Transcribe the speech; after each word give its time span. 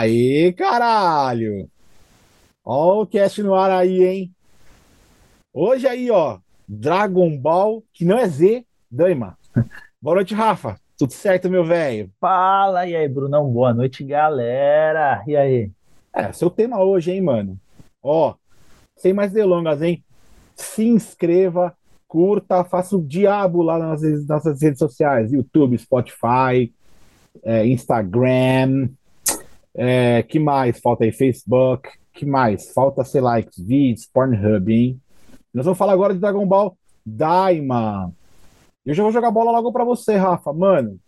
Aê, 0.00 0.50
caralho! 0.54 1.68
Ó 2.64 3.02
o 3.02 3.06
cast 3.06 3.42
no 3.42 3.54
ar 3.54 3.70
aí, 3.70 4.02
hein? 4.02 4.34
Hoje 5.52 5.86
aí, 5.86 6.10
ó, 6.10 6.38
Dragon 6.66 7.36
Ball, 7.36 7.84
que 7.92 8.02
não 8.06 8.16
é 8.16 8.26
Z, 8.26 8.64
Daima. 8.90 9.36
Boa 10.00 10.14
noite, 10.14 10.32
Rafa. 10.32 10.80
Tudo 10.96 11.12
certo, 11.12 11.50
meu 11.50 11.66
velho? 11.66 12.10
Fala, 12.18 12.86
e 12.86 12.96
aí, 12.96 13.06
Brunão? 13.10 13.52
Boa 13.52 13.74
noite, 13.74 14.02
galera. 14.02 15.22
E 15.26 15.36
aí? 15.36 15.70
É, 16.14 16.32
seu 16.32 16.48
tema 16.48 16.82
hoje, 16.82 17.12
hein, 17.12 17.20
mano? 17.20 17.60
Ó, 18.02 18.34
sem 18.96 19.12
mais 19.12 19.32
delongas, 19.32 19.82
hein? 19.82 20.02
Se 20.56 20.82
inscreva, 20.82 21.76
curta, 22.08 22.64
faça 22.64 22.96
o 22.96 23.06
diabo 23.06 23.60
lá 23.60 23.78
nas 23.78 24.00
nossas 24.26 24.62
redes 24.62 24.78
sociais, 24.78 25.30
YouTube, 25.30 25.76
Spotify, 25.76 26.72
é, 27.44 27.66
Instagram, 27.66 28.88
é, 29.74 30.22
que 30.22 30.38
mais 30.38 30.80
falta 30.80 31.04
aí? 31.04 31.12
Facebook, 31.12 31.88
que 32.12 32.26
mais? 32.26 32.72
Falta, 32.72 33.04
sei 33.04 33.20
lá, 33.20 33.36
vídeos, 33.56 34.06
Pornhub, 34.12 34.72
hein? 34.72 35.00
Nós 35.52 35.64
vamos 35.64 35.78
falar 35.78 35.92
agora 35.92 36.14
de 36.14 36.20
Dragon 36.20 36.46
Ball 36.46 36.76
Daima. 37.04 38.12
Eu 38.84 38.94
já 38.94 39.02
vou 39.02 39.12
jogar 39.12 39.30
bola 39.30 39.52
logo 39.52 39.72
pra 39.72 39.84
você, 39.84 40.16
Rafa. 40.16 40.52
Mano, 40.52 40.98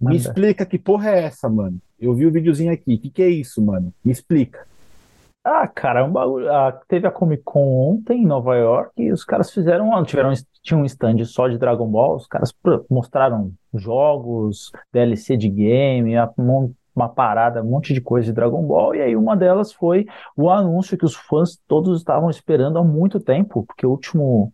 me 0.00 0.16
explica 0.16 0.64
que 0.64 0.78
porra 0.78 1.10
é 1.10 1.24
essa, 1.24 1.48
mano. 1.48 1.80
Eu 1.98 2.14
vi 2.14 2.26
o 2.26 2.32
videozinho 2.32 2.72
aqui. 2.72 2.94
O 2.94 2.98
que, 2.98 3.10
que 3.10 3.22
é 3.22 3.28
isso, 3.28 3.60
mano? 3.62 3.92
Me 4.04 4.12
explica. 4.12 4.66
Ah, 5.44 5.66
cara, 5.66 6.00
é 6.00 6.02
um 6.02 6.12
bagulho. 6.12 6.50
Ah, 6.52 6.78
teve 6.86 7.06
a 7.06 7.10
Comic 7.10 7.42
Con 7.44 7.92
ontem 7.92 8.22
em 8.22 8.26
Nova 8.26 8.56
York 8.56 8.92
e 8.96 9.10
os 9.12 9.24
caras 9.24 9.50
fizeram. 9.50 9.90
Tiveram, 10.04 10.32
tinha 10.62 10.78
um 10.78 10.84
stand 10.84 11.24
só 11.24 11.48
de 11.48 11.58
Dragon 11.58 11.86
Ball. 11.86 12.16
Os 12.16 12.26
caras 12.26 12.54
mostraram 12.88 13.52
jogos, 13.74 14.70
DLC 14.92 15.36
de 15.36 15.48
game, 15.48 16.16
uma 16.94 17.08
parada, 17.08 17.62
um 17.62 17.66
monte 17.66 17.94
de 17.94 18.00
coisa 18.00 18.26
de 18.26 18.32
Dragon 18.32 18.62
Ball, 18.62 18.94
e 18.94 19.02
aí 19.02 19.16
uma 19.16 19.36
delas 19.36 19.72
foi 19.72 20.06
o 20.36 20.50
anúncio 20.50 20.98
que 20.98 21.04
os 21.04 21.14
fãs 21.14 21.58
todos 21.66 21.98
estavam 21.98 22.30
esperando 22.30 22.78
há 22.78 22.84
muito 22.84 23.20
tempo, 23.20 23.64
porque 23.66 23.86
o 23.86 23.90
último 23.90 24.52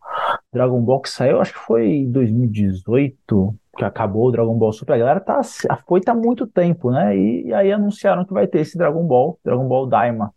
Dragon 0.52 0.80
Ball 0.80 1.00
que 1.00 1.10
saiu, 1.10 1.40
acho 1.40 1.52
que 1.52 1.58
foi 1.58 1.88
em 1.88 2.10
2018, 2.10 3.54
que 3.76 3.84
acabou 3.84 4.28
o 4.28 4.32
Dragon 4.32 4.54
Ball 4.54 4.72
Super, 4.72 4.94
a 4.94 4.98
galera 4.98 5.20
tá, 5.20 5.40
foi 5.86 6.00
tá 6.00 6.12
há 6.12 6.14
muito 6.14 6.46
tempo, 6.46 6.90
né? 6.90 7.16
E, 7.16 7.46
e, 7.46 7.54
aí 7.54 7.72
anunciaram 7.72 8.24
que 8.24 8.32
vai 8.32 8.46
ter 8.46 8.60
esse 8.60 8.76
Dragon 8.78 9.04
Ball, 9.04 9.38
Dragon 9.44 9.66
Ball 9.66 9.86
Daima, 9.86 10.32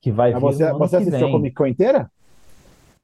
que 0.00 0.10
vai 0.10 0.32
vir 0.32 0.40
você, 0.40 0.72
você 0.72 0.96
assistiu 0.96 1.28
a 1.28 1.30
Comic 1.30 1.54
Con 1.54 1.66
inteira? 1.66 2.10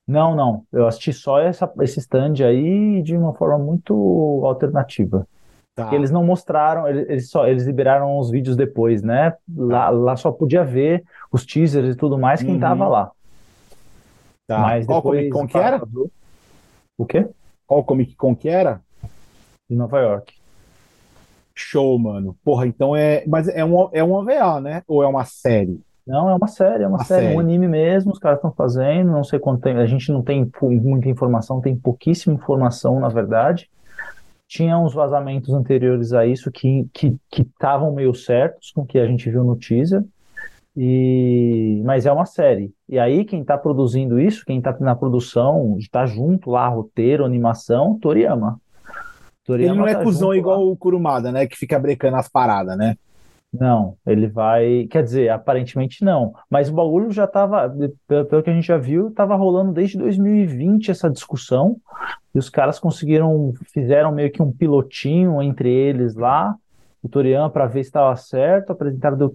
Não, 0.07 0.35
não. 0.35 0.65
Eu 0.73 0.87
assisti 0.87 1.13
só 1.13 1.39
essa, 1.39 1.71
esse 1.81 2.01
stand 2.01 2.35
aí 2.45 3.03
de 3.03 3.15
uma 3.15 3.35
forma 3.35 3.59
muito 3.59 4.43
alternativa. 4.45 5.27
Tá. 5.79 5.95
Eles 5.95 6.11
não 6.11 6.25
mostraram, 6.25 6.89
eles 6.89 7.31
só 7.31 7.47
eles 7.47 7.65
liberaram 7.65 8.19
os 8.19 8.33
vídeos 8.33 8.57
depois, 8.57 9.01
né? 9.01 9.34
Lá, 9.57 9.85
tá. 9.85 9.91
lá 9.91 10.17
só 10.17 10.33
podia 10.33 10.65
ver 10.65 11.05
os 11.31 11.47
teasers 11.47 11.95
e 11.95 11.97
tudo 11.97 12.19
mais 12.19 12.43
quem 12.43 12.55
uhum. 12.55 12.61
tava 12.61 12.89
lá. 12.89 13.12
Tá. 14.45 14.59
Mas 14.59 14.85
Qual 14.85 15.01
Comic 15.01 15.31
Con 15.31 15.47
que 15.47 15.57
era? 15.57 15.81
O 16.98 17.07
quê? 17.07 17.29
Qual 17.65 17.85
Comic 17.85 18.17
Con 18.17 18.35
que 18.35 18.48
era? 18.48 18.81
De 19.70 19.77
Nova 19.77 20.01
York. 20.01 20.35
Show, 21.55 21.97
mano. 21.97 22.37
Porra, 22.42 22.67
então 22.67 22.97
é. 22.97 23.23
Mas 23.25 23.47
é 23.47 23.65
um, 23.65 23.89
é 23.92 24.03
um 24.03 24.15
OVA, 24.15 24.61
né? 24.61 24.83
Ou 24.89 25.05
é 25.05 25.07
uma 25.07 25.25
série? 25.25 25.81
Não, 26.05 26.29
é 26.29 26.35
uma 26.35 26.48
série, 26.48 26.83
é 26.83 26.89
uma, 26.89 26.97
uma 26.97 27.05
série, 27.05 27.27
série, 27.27 27.37
um 27.37 27.39
anime 27.39 27.69
mesmo, 27.69 28.11
os 28.11 28.19
caras 28.19 28.39
estão 28.39 28.51
fazendo, 28.51 29.13
não 29.13 29.23
sei 29.23 29.39
quanto 29.39 29.61
tempo, 29.61 29.79
a 29.79 29.87
gente 29.87 30.11
não 30.11 30.23
tem 30.23 30.51
muita 30.63 31.07
informação, 31.07 31.61
tem 31.61 31.77
pouquíssima 31.77 32.35
informação, 32.35 32.98
na 32.98 33.11
verdade 33.11 33.69
tinha 34.48 34.79
uns 34.79 34.95
vazamentos 34.95 35.53
anteriores 35.53 36.14
a 36.14 36.27
isso 36.27 36.51
que 36.51 36.89
estavam 37.31 37.91
que, 37.91 37.97
meio 37.97 38.14
certos 38.14 38.73
com 38.73 38.81
o 38.81 38.86
que 38.86 38.98
a 38.98 39.07
gente 39.07 39.31
viu 39.31 39.45
no 39.45 39.55
teaser. 39.55 40.03
E, 40.75 41.83
mas 41.85 42.07
é 42.07 42.13
uma 42.13 42.25
série. 42.25 42.73
E 42.89 42.98
aí, 42.98 43.25
quem 43.25 43.42
está 43.42 43.58
produzindo 43.58 44.19
isso, 44.19 44.45
quem 44.47 44.58
está 44.58 44.75
na 44.81 44.95
produção, 44.95 45.77
está 45.79 46.07
junto 46.07 46.51
lá, 46.51 46.67
roteiro, 46.69 47.25
animação, 47.25 47.98
Toriyama. 47.98 48.61
Toriyama 49.45 49.75
Ele 49.75 49.81
não 49.81 49.89
é 49.89 49.95
tá 49.95 50.03
cuzão 50.05 50.33
igual 50.33 50.64
lá. 50.64 50.73
o 50.73 50.77
Kurumada, 50.77 51.33
né? 51.33 51.47
Que 51.47 51.57
fica 51.57 51.79
brecando 51.79 52.17
as 52.17 52.29
paradas, 52.29 52.79
né? 52.79 52.97
Não, 53.53 53.97
ele 54.07 54.29
vai. 54.29 54.86
Quer 54.91 55.03
dizer, 55.03 55.31
aparentemente 55.31 56.05
não. 56.05 56.35
Mas 56.51 56.69
o 56.69 56.75
bagulho 56.75 57.11
já 57.11 57.25
estava, 57.25 57.73
pelo 58.07 58.42
que 58.42 58.51
a 58.51 58.53
gente 58.53 58.67
já 58.67 58.77
viu, 58.77 59.09
estava 59.09 59.35
rolando 59.36 59.73
desde 59.73 59.97
2020 59.97 60.91
essa 60.91 61.09
discussão. 61.09 61.77
E 62.35 62.39
os 62.39 62.51
caras 62.51 62.79
conseguiram, 62.79 63.55
fizeram 63.73 64.13
meio 64.13 64.31
que 64.31 64.42
um 64.42 64.53
pilotinho 64.53 65.42
entre 65.42 65.70
eles 65.73 66.14
lá, 66.14 66.55
o 67.03 67.08
Torian, 67.08 67.48
para 67.48 67.67
ver 67.67 67.85
se 67.85 67.89
estava 67.89 68.14
certo. 68.17 68.73
Apresentaram, 68.73 69.17
deu, 69.17 69.35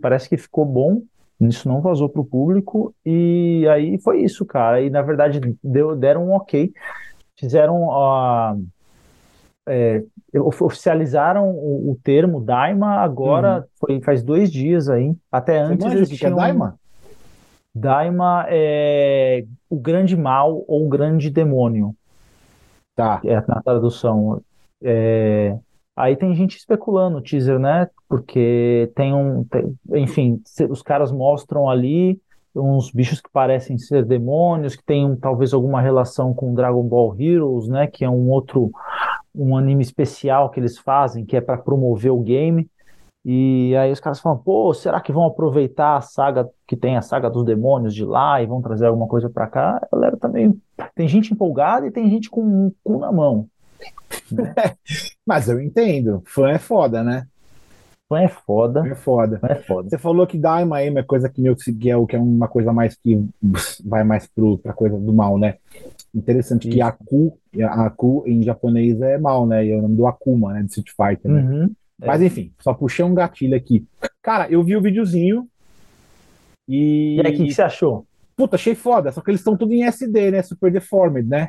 parece 0.00 0.28
que 0.28 0.36
ficou 0.36 0.64
bom. 0.64 1.02
Isso 1.40 1.68
não 1.68 1.80
vazou 1.80 2.08
para 2.08 2.20
o 2.20 2.24
público. 2.24 2.92
E 3.06 3.66
aí 3.70 3.96
foi 3.98 4.22
isso, 4.22 4.44
cara. 4.44 4.80
E 4.80 4.90
na 4.90 5.02
verdade 5.02 5.56
deu, 5.62 5.94
deram 5.94 6.28
um 6.28 6.32
ok. 6.32 6.72
Fizeram 7.38 7.92
a. 7.92 8.54
Uh, 8.54 8.66
é, 9.68 10.02
oficializaram 10.34 11.50
o, 11.50 11.92
o, 11.92 11.98
termo 12.02 12.40
Daima 12.40 12.96
agora, 12.96 13.58
uhum. 13.58 13.64
foi, 13.78 14.00
faz 14.00 14.22
dois 14.22 14.50
dias 14.50 14.88
aí. 14.88 15.14
Até 15.30 15.58
antes 15.58 15.86
eles 15.86 16.08
que 16.08 16.16
tinham... 16.16 16.32
é 16.32 16.36
Daima? 16.36 16.78
Daima 17.74 18.46
é 18.48 19.44
o 19.70 19.76
grande 19.76 20.16
mal 20.16 20.64
ou 20.66 20.86
o 20.86 20.88
grande 20.88 21.30
demônio. 21.30 21.94
Tá. 22.94 23.20
É 23.24 23.42
na 23.46 23.62
tradução. 23.62 24.42
É... 24.82 25.56
Aí 25.96 26.16
tem 26.16 26.34
gente 26.34 26.56
especulando 26.56 27.18
o 27.18 27.22
teaser, 27.22 27.58
né? 27.58 27.88
Porque 28.08 28.90
tem 28.94 29.14
um. 29.14 29.44
Tem... 29.44 29.74
enfim, 29.94 30.42
os 30.68 30.82
caras 30.82 31.10
mostram 31.10 31.68
ali 31.68 32.20
uns 32.54 32.90
bichos 32.90 33.20
que 33.20 33.30
parecem 33.30 33.78
ser 33.78 34.04
demônios, 34.04 34.76
que 34.76 34.84
tem 34.84 35.06
um, 35.06 35.16
talvez 35.16 35.54
alguma 35.54 35.80
relação 35.80 36.34
com 36.34 36.54
Dragon 36.54 36.82
Ball 36.82 37.16
Heroes, 37.18 37.68
né? 37.68 37.86
Que 37.86 38.04
é 38.04 38.10
um 38.10 38.28
outro 38.28 38.70
um 39.34 39.56
anime 39.56 39.82
especial 39.82 40.50
que 40.50 40.60
eles 40.60 40.78
fazem, 40.78 41.24
que 41.24 41.36
é 41.36 41.40
para 41.40 41.58
promover 41.58 42.12
o 42.12 42.20
game. 42.20 42.68
E 43.24 43.74
aí 43.76 43.92
os 43.92 44.00
caras 44.00 44.20
falam, 44.20 44.38
pô, 44.38 44.74
será 44.74 45.00
que 45.00 45.12
vão 45.12 45.24
aproveitar 45.24 45.96
a 45.96 46.00
saga 46.00 46.48
que 46.66 46.76
tem 46.76 46.96
a 46.96 47.02
saga 47.02 47.30
dos 47.30 47.44
demônios 47.44 47.94
de 47.94 48.04
lá 48.04 48.42
e 48.42 48.46
vão 48.46 48.60
trazer 48.60 48.86
alguma 48.86 49.06
coisa 49.06 49.30
para 49.30 49.46
cá? 49.46 49.80
A 49.80 49.96
galera 49.96 50.16
também 50.16 50.60
tem 50.94 51.06
gente 51.06 51.32
empolgada 51.32 51.86
e 51.86 51.90
tem 51.90 52.10
gente 52.10 52.28
com 52.28 52.42
um 52.42 52.72
cu 52.82 52.98
na 52.98 53.12
mão. 53.12 53.48
Né? 54.30 54.52
Mas 55.24 55.48
eu 55.48 55.60
entendo, 55.60 56.22
fã 56.26 56.50
é 56.50 56.58
foda, 56.58 57.04
né? 57.04 57.26
Fã 58.12 58.20
é 58.20 58.28
foda. 58.28 58.86
É 58.86 58.94
foda. 58.94 59.38
Fã 59.38 59.46
é 59.48 59.54
foda. 59.54 59.88
Você 59.88 59.96
falou 59.96 60.26
que 60.26 60.36
Daima 60.36 60.82
é 60.82 61.02
coisa 61.02 61.30
que 61.30 61.40
meu 61.40 61.56
que 61.56 61.90
é, 61.90 62.06
que 62.06 62.16
é 62.16 62.18
uma 62.18 62.46
coisa 62.46 62.70
mais 62.70 62.94
que 62.94 63.26
vai 63.82 64.04
mais 64.04 64.26
pro, 64.26 64.58
pra 64.58 64.74
coisa 64.74 64.98
do 64.98 65.14
mal, 65.14 65.38
né? 65.38 65.56
Interessante 66.14 66.68
Isso. 66.68 66.76
que 66.76 66.82
Aku, 66.82 67.38
Aku 67.70 68.22
em 68.26 68.42
japonês 68.42 69.00
é 69.00 69.16
mal, 69.16 69.46
né? 69.46 69.64
E 69.64 69.70
é 69.70 69.76
o 69.76 69.80
nome 69.80 69.96
do 69.96 70.06
Akuma, 70.06 70.52
né? 70.52 70.62
De 70.62 70.66
Street 70.66 70.90
Fighter. 70.90 71.30
Né? 71.30 71.40
Uhum, 71.40 71.70
é. 72.02 72.06
Mas 72.06 72.20
enfim, 72.20 72.52
só 72.60 72.74
puxei 72.74 73.02
um 73.02 73.14
gatilho 73.14 73.56
aqui. 73.56 73.86
Cara, 74.20 74.46
eu 74.50 74.62
vi 74.62 74.76
o 74.76 74.82
videozinho 74.82 75.48
e. 76.68 77.16
E 77.16 77.26
aí, 77.26 77.32
o 77.32 77.36
que, 77.36 77.46
que 77.46 77.54
você 77.54 77.62
achou? 77.62 78.04
Puta, 78.36 78.56
achei 78.56 78.74
foda, 78.74 79.10
só 79.10 79.22
que 79.22 79.30
eles 79.30 79.40
estão 79.40 79.56
tudo 79.56 79.72
em 79.72 79.84
SD, 79.84 80.32
né? 80.32 80.42
Super 80.42 80.70
deformed, 80.70 81.26
né? 81.26 81.48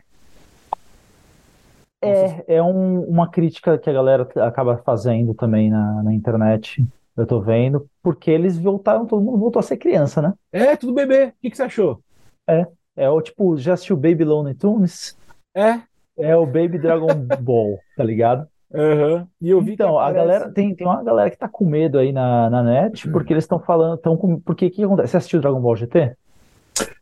É, 2.06 2.56
é 2.56 2.64
um, 2.64 3.02
uma 3.02 3.30
crítica 3.30 3.78
que 3.78 3.90
a 3.90 3.94
galera 3.94 4.28
acaba 4.46 4.78
fazendo 4.78 5.34
também 5.34 5.70
na, 5.70 6.04
na 6.04 6.14
internet. 6.14 6.86
Eu 7.16 7.28
tô 7.28 7.40
vendo, 7.40 7.88
porque 8.02 8.32
eles 8.32 8.58
voltaram, 8.58 9.06
todo 9.06 9.22
mundo 9.22 9.38
voltou 9.38 9.60
a 9.60 9.64
ser 9.64 9.78
criança, 9.78 10.22
né? 10.22 10.34
É, 10.52 10.76
tudo 10.76 10.94
bebê. 10.94 11.28
O 11.28 11.34
que, 11.42 11.52
que 11.52 11.58
você 11.58 11.64
achou? 11.64 12.00
É, 12.48 12.66
é 12.96 13.10
o 13.10 13.22
tipo, 13.22 13.56
já 13.58 13.74
assistiu 13.74 13.96
Baby 13.96 14.24
Looney 14.24 14.56
Tunes? 14.56 15.16
É. 15.56 15.82
É 16.18 16.36
o 16.36 16.46
Baby 16.46 16.80
Dragon 16.80 17.14
Ball, 17.40 17.80
tá 17.96 18.04
ligado? 18.04 18.48
Uhum. 18.74 19.28
E 19.40 19.52
eu 19.52 19.62
vi 19.62 19.74
então, 19.74 20.00
a 20.00 20.12
galera 20.12 20.50
tem, 20.52 20.74
tem 20.74 20.88
uma 20.88 21.04
galera 21.04 21.30
que 21.30 21.38
tá 21.38 21.48
com 21.48 21.64
medo 21.64 22.00
aí 22.00 22.12
na, 22.12 22.50
na 22.50 22.64
net, 22.64 23.08
porque 23.12 23.32
eles 23.32 23.44
estão 23.44 23.60
falando, 23.60 23.96
estão 23.96 24.18
com. 24.18 24.40
Porque 24.40 24.66
o 24.66 24.72
que 24.72 24.84
acontece? 24.84 25.12
Você 25.12 25.18
assistiu 25.18 25.42
Dragon 25.42 25.62
Ball 25.62 25.76
GT? 25.76 26.16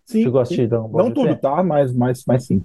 Sim. 0.06 0.24
Chegou 0.24 0.39
a 0.39 0.44
assistir 0.44 0.68
Dragon 0.68 0.89
Ball 0.89 1.04
Não 1.04 1.09
GT? 1.09 1.21
tudo, 1.21 1.36
tá? 1.39 1.63
Mas, 1.63 1.94
mas, 1.94 2.25
mas 2.27 2.45
sim. 2.45 2.62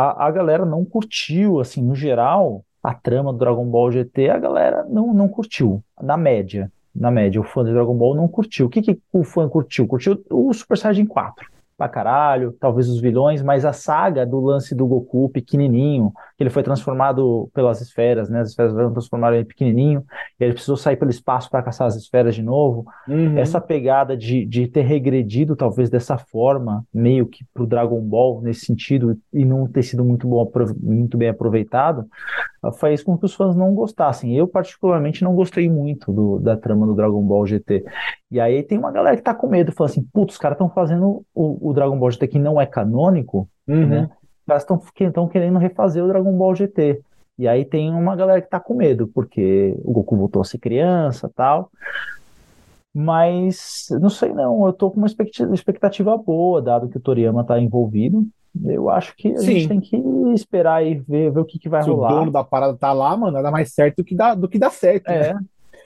A, 0.00 0.26
a 0.26 0.30
galera 0.30 0.64
não 0.64 0.84
curtiu, 0.84 1.60
assim, 1.60 1.82
no 1.82 1.94
geral, 1.94 2.64
a 2.82 2.94
trama 2.94 3.32
do 3.32 3.38
Dragon 3.38 3.66
Ball 3.66 3.92
GT, 3.92 4.30
a 4.30 4.38
galera 4.38 4.86
não, 4.88 5.12
não 5.12 5.28
curtiu, 5.28 5.82
na 6.00 6.16
média. 6.16 6.72
Na 6.94 7.10
média, 7.10 7.40
o 7.40 7.44
fã 7.44 7.62
de 7.62 7.72
Dragon 7.72 7.94
Ball 7.94 8.14
não 8.14 8.26
curtiu. 8.26 8.66
O 8.66 8.70
que, 8.70 8.80
que 8.80 8.98
o 9.12 9.22
fã 9.22 9.48
curtiu? 9.48 9.86
Curtiu 9.86 10.24
o 10.30 10.52
Super 10.54 10.78
Saiyajin 10.78 11.06
4 11.06 11.46
pra 11.80 11.88
caralho, 11.88 12.54
talvez 12.60 12.90
os 12.90 13.00
vilões, 13.00 13.42
mas 13.42 13.64
a 13.64 13.72
saga 13.72 14.26
do 14.26 14.38
lance 14.38 14.74
do 14.74 14.86
Goku 14.86 15.30
pequenininho, 15.30 16.12
que 16.36 16.42
ele 16.42 16.50
foi 16.50 16.62
transformado 16.62 17.50
pelas 17.54 17.80
esferas, 17.80 18.28
né? 18.28 18.40
As 18.40 18.50
esferas 18.50 18.74
transformaram 18.74 19.36
ele 19.36 19.46
pequenininho, 19.46 20.04
e 20.38 20.44
ele 20.44 20.52
precisou 20.52 20.76
sair 20.76 20.96
pelo 20.96 21.10
espaço 21.10 21.48
para 21.48 21.62
caçar 21.62 21.86
as 21.86 21.96
esferas 21.96 22.34
de 22.34 22.42
novo. 22.42 22.84
Uhum. 23.08 23.38
Essa 23.38 23.62
pegada 23.62 24.14
de, 24.14 24.44
de 24.44 24.68
ter 24.68 24.82
regredido, 24.82 25.56
talvez 25.56 25.88
dessa 25.88 26.18
forma, 26.18 26.84
meio 26.92 27.26
que 27.26 27.46
pro 27.54 27.66
Dragon 27.66 28.00
Ball, 28.02 28.42
nesse 28.42 28.66
sentido, 28.66 29.16
e 29.32 29.46
não 29.46 29.66
ter 29.66 29.82
sido 29.82 30.04
muito, 30.04 30.28
bom, 30.28 30.46
muito 30.82 31.16
bem 31.16 31.30
aproveitado, 31.30 32.04
faz 32.78 33.02
com 33.02 33.16
que 33.16 33.24
os 33.24 33.32
fãs 33.32 33.56
não 33.56 33.74
gostassem. 33.74 34.36
Eu, 34.36 34.46
particularmente, 34.46 35.24
não 35.24 35.34
gostei 35.34 35.70
muito 35.70 36.12
do, 36.12 36.38
da 36.40 36.58
trama 36.58 36.86
do 36.86 36.94
Dragon 36.94 37.22
Ball 37.22 37.46
GT. 37.46 37.84
E 38.30 38.38
aí 38.38 38.62
tem 38.62 38.78
uma 38.78 38.92
galera 38.92 39.16
que 39.16 39.22
tá 39.22 39.34
com 39.34 39.48
medo, 39.48 39.72
fala 39.72 39.90
assim, 39.90 40.06
putz, 40.12 40.34
os 40.34 40.38
caras 40.38 40.54
estão 40.54 40.70
fazendo 40.70 41.24
o, 41.34 41.70
o, 41.70 41.72
Dragon 41.72 41.98
Ball 41.98 42.12
GT 42.12 42.28
que 42.28 42.38
não 42.38 42.60
é 42.60 42.66
canônico, 42.66 43.48
uhum. 43.66 43.86
né? 43.86 44.10
Os 44.40 44.46
caras 44.46 44.66
estão 44.88 45.28
querendo 45.28 45.58
refazer 45.58 46.04
o 46.04 46.08
Dragon 46.08 46.32
Ball 46.36 46.54
GT. 46.54 47.00
E 47.38 47.48
aí 47.48 47.64
tem 47.64 47.90
uma 47.90 48.14
galera 48.14 48.40
que 48.40 48.48
tá 48.48 48.60
com 48.60 48.74
medo, 48.74 49.08
porque 49.08 49.74
o 49.82 49.92
Goku 49.92 50.16
voltou 50.16 50.42
a 50.42 50.44
ser 50.44 50.58
criança 50.58 51.30
tal. 51.34 51.70
Mas 52.94 53.86
não 54.00 54.10
sei 54.10 54.32
não, 54.32 54.66
eu 54.66 54.72
tô 54.72 54.90
com 54.90 54.98
uma 54.98 55.06
expectativa 55.06 56.16
boa, 56.16 56.60
dado 56.60 56.88
que 56.88 56.98
o 56.98 57.00
Toriyama 57.00 57.44
tá 57.44 57.58
envolvido. 57.58 58.26
Eu 58.64 58.90
acho 58.90 59.14
que 59.16 59.32
a 59.32 59.38
Sim. 59.38 59.60
gente 59.60 59.68
tem 59.68 59.80
que 59.80 59.96
esperar 60.34 60.84
e 60.84 60.96
ver, 60.96 61.30
ver 61.30 61.40
o 61.40 61.44
que, 61.44 61.58
que 61.58 61.68
vai 61.68 61.82
Se 61.82 61.88
rolar. 61.88 62.12
o 62.12 62.18
dono 62.18 62.30
da 62.32 62.42
parada 62.42 62.76
tá 62.76 62.92
lá, 62.92 63.16
mano, 63.16 63.32
nada 63.32 63.50
mais 63.50 63.72
certo 63.72 63.98
do 63.98 64.04
que 64.04 64.14
dá, 64.14 64.34
do 64.34 64.48
que 64.48 64.58
dá 64.58 64.70
certo. 64.70 65.08
É, 65.08 65.34
né? 65.34 65.40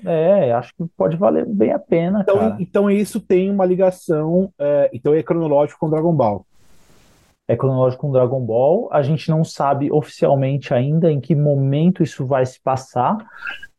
É, 0.05 0.52
acho 0.52 0.75
que 0.75 0.85
pode 0.96 1.17
valer 1.17 1.46
bem 1.46 1.73
a 1.73 1.79
pena, 1.79 2.20
Então, 2.23 2.38
cara. 2.38 2.56
então 2.61 2.91
isso 2.91 3.20
tem 3.20 3.50
uma 3.50 3.64
ligação, 3.67 4.50
é, 4.58 4.91
então 4.93 5.14
é 5.14 5.23
cronológico 5.23 5.81
com 5.81 5.91
Dragon 5.91 6.12
Ball. 6.14 6.46
É 7.46 7.56
cronológico 7.56 8.06
com 8.06 8.12
Dragon 8.12 8.41
Ball. 8.41 8.88
A 8.91 9.02
gente 9.02 9.29
não 9.29 9.44
sabe 9.44 9.93
oficialmente 9.93 10.73
ainda 10.73 11.12
em 11.12 11.20
que 11.20 11.35
momento 11.35 12.02
isso 12.02 12.25
vai 12.26 12.46
se 12.46 12.58
passar, 12.61 13.19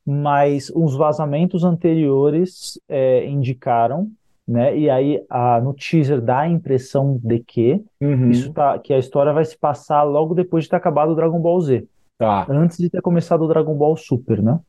mas 0.05 0.71
os 0.75 0.95
vazamentos 0.95 1.63
anteriores 1.63 2.79
é, 2.87 3.25
indicaram, 3.25 4.07
né? 4.47 4.77
E 4.77 4.87
aí 4.87 5.23
a, 5.27 5.59
no 5.59 5.73
teaser 5.73 6.21
dá 6.21 6.41
a 6.41 6.47
impressão 6.47 7.19
de 7.23 7.39
que 7.39 7.83
Uhum. 7.99 8.29
isso 8.29 8.53
tá, 8.53 8.77
que 8.77 8.93
a 8.93 8.99
história 8.99 9.33
vai 9.33 9.43
se 9.43 9.57
passar 9.57 10.03
logo 10.03 10.35
depois 10.35 10.65
de 10.65 10.69
ter 10.69 10.75
acabado 10.75 11.13
o 11.13 11.15
Dragon 11.15 11.39
Ball 11.39 11.59
Z, 11.61 11.87
Tá, 12.19 12.45
antes 12.49 12.77
de 12.77 12.89
ter 12.89 13.01
começado 13.01 13.41
o 13.43 13.47
Dragon 13.47 13.73
Ball 13.75 13.97
Super, 13.97 14.41
né? 14.43 14.59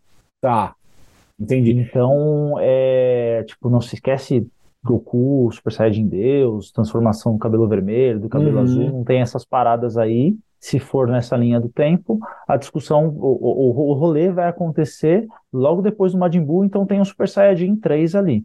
tá. 0.41 0.75
Entendi. 1.39 1.73
Então, 1.73 2.57
é, 2.61 3.45
tipo, 3.47 3.69
não 3.69 3.81
se 3.81 3.95
esquece 3.95 4.47
Goku, 4.85 5.51
Super 5.53 5.73
Saiyajin 5.73 6.07
Deus, 6.07 6.71
transformação 6.71 7.33
do 7.33 7.39
cabelo 7.39 7.69
vermelho, 7.69 8.21
do 8.21 8.29
cabelo 8.29 8.57
Uhum. 8.57 8.63
azul, 8.63 8.85
não 8.91 9.05
tem 9.05 9.21
essas 9.21 9.45
paradas 9.45 9.99
aí. 9.99 10.37
Se 10.59 10.79
for 10.79 11.07
nessa 11.07 11.37
linha 11.37 11.61
do 11.61 11.69
tempo, 11.69 12.19
a 12.49 12.57
discussão, 12.57 13.09
o, 13.09 13.39
o, 13.71 13.91
o 13.91 13.93
rolê 13.95 14.31
vai 14.33 14.49
acontecer 14.49 15.27
logo 15.53 15.83
depois 15.83 16.13
do 16.13 16.19
Majin 16.19 16.41
Buu, 16.43 16.65
então 16.65 16.87
tem 16.87 17.01
o 17.01 17.05
Super 17.05 17.29
Saiyajin 17.29 17.77
3 17.77 18.15
ali. 18.15 18.45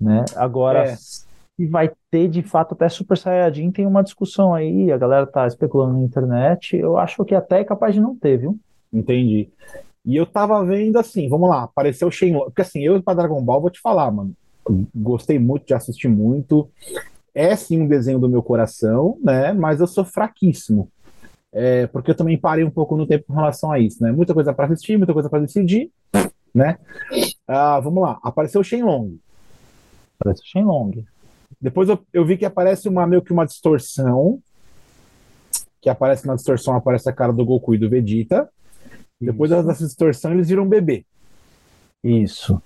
Né? 0.00 0.24
Agora, 0.36 0.84
É. 0.84 0.96
se 0.96 1.26
vai 1.68 1.90
ter 2.10 2.28
de 2.28 2.42
fato 2.42 2.72
até 2.74 2.88
Super 2.88 3.16
Saiyajin, 3.18 3.70
tem 3.70 3.86
uma 3.86 4.02
discussão 4.02 4.54
aí, 4.54 4.90
a 4.90 4.96
galera 4.96 5.26
tá 5.26 5.46
especulando 5.46 5.94
na 5.98 6.04
internet. 6.04 6.76
Eu 6.76 6.96
acho 6.96 7.24
que 7.24 7.34
até 7.34 7.60
é 7.60 7.64
capaz 7.64 7.94
de 7.94 8.00
não 8.00 8.16
ter, 8.16 8.38
viu? 8.38 8.58
Entendi. 8.92 9.50
E 10.04 10.16
eu 10.16 10.26
tava 10.26 10.64
vendo 10.64 10.98
assim, 10.98 11.28
vamos 11.28 11.48
lá, 11.48 11.62
apareceu 11.62 12.08
o 12.08 12.10
Shenlong. 12.10 12.44
Porque 12.46 12.62
assim, 12.62 12.80
eu 12.80 13.02
pra 13.02 13.14
Dragon 13.14 13.42
Ball 13.42 13.60
vou 13.60 13.70
te 13.70 13.80
falar, 13.80 14.10
mano. 14.10 14.34
Gostei 14.94 15.38
muito, 15.38 15.68
já 15.68 15.76
assisti 15.76 16.08
muito. 16.08 16.68
É 17.34 17.56
sim 17.56 17.80
um 17.80 17.88
desenho 17.88 18.18
do 18.18 18.28
meu 18.28 18.42
coração, 18.42 19.18
né? 19.22 19.52
Mas 19.52 19.80
eu 19.80 19.86
sou 19.86 20.04
fraquíssimo. 20.04 20.88
É, 21.52 21.86
porque 21.86 22.10
eu 22.10 22.14
também 22.16 22.36
parei 22.36 22.64
um 22.64 22.70
pouco 22.70 22.96
no 22.96 23.06
tempo 23.06 23.26
com 23.28 23.34
relação 23.34 23.70
a 23.70 23.78
isso, 23.78 24.02
né? 24.02 24.10
Muita 24.10 24.34
coisa 24.34 24.52
pra 24.52 24.66
assistir, 24.66 24.96
muita 24.96 25.12
coisa 25.12 25.30
pra 25.30 25.38
decidir, 25.38 25.90
né? 26.52 26.78
Ah, 27.46 27.78
vamos 27.80 28.02
lá, 28.02 28.18
apareceu 28.22 28.60
o 28.60 28.64
Shenlong. 28.64 29.18
Parece 30.18 30.42
o 30.42 30.46
Shenlong. 30.46 31.04
Depois 31.60 31.88
eu, 31.88 31.98
eu 32.12 32.24
vi 32.24 32.36
que 32.36 32.44
aparece 32.44 32.88
uma 32.88 33.06
meio 33.06 33.22
que 33.22 33.32
uma 33.32 33.46
distorção. 33.46 34.40
Que 35.80 35.88
aparece 35.88 36.26
na 36.26 36.34
distorção, 36.34 36.74
aparece 36.74 37.08
a 37.08 37.12
cara 37.12 37.32
do 37.32 37.44
Goku 37.44 37.74
e 37.74 37.78
do 37.78 37.88
Vegeta. 37.88 38.48
Depois 39.20 39.50
Isso. 39.50 39.62
dessa 39.62 39.84
distorção, 39.86 40.32
eles 40.32 40.48
viram 40.48 40.64
um 40.64 40.68
bebê. 40.68 41.04
Isso. 42.02 42.60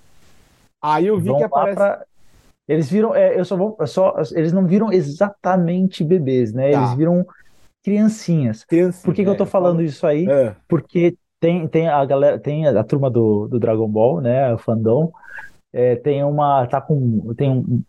Aí 0.81 1.07
eu 1.07 1.19
vi 1.19 1.27
Vão 1.29 1.37
que 1.37 1.43
aparece. 1.43 1.75
pra- 1.75 2.05
Eles 2.67 2.89
viram, 2.89 3.15
é, 3.15 3.39
eu 3.39 3.43
só 3.43 3.57
vou, 3.57 3.75
só, 3.87 4.13
eles 4.35 4.53
não 4.53 4.65
viram 4.67 4.91
exatamente 4.93 6.03
bebês, 6.03 6.53
né? 6.53 6.71
Tá. 6.71 6.77
Eles 6.77 6.93
viram 6.93 7.25
criancinhas. 7.83 8.63
criança, 8.63 9.03
Por 9.03 9.13
que 9.13 9.23
que 9.23 9.29
eu 9.29 9.35
tô 9.35 9.43
é, 9.43 9.47
falando 9.47 9.81
isso 9.81 10.05
aí? 10.05 10.27
É, 10.29 10.55
Porque 10.67 11.17
tem, 11.39 11.67
tem 11.67 11.87
a 11.87 12.05
galera, 12.05 12.37
tem 12.39 12.67
a, 12.67 12.79
a 12.79 12.83
turma 12.83 13.09
do, 13.09 13.47
do 13.47 13.59
Dragon 13.59 13.87
Ball, 13.87 14.21
né? 14.21 14.53
O 14.53 14.57
fandom, 14.59 15.11
é, 15.73 15.95
tem 15.95 16.23
uma, 16.23 16.67
tá 16.67 16.79
com, 16.81 17.33
tem 17.35 17.49
um, 17.49 17.81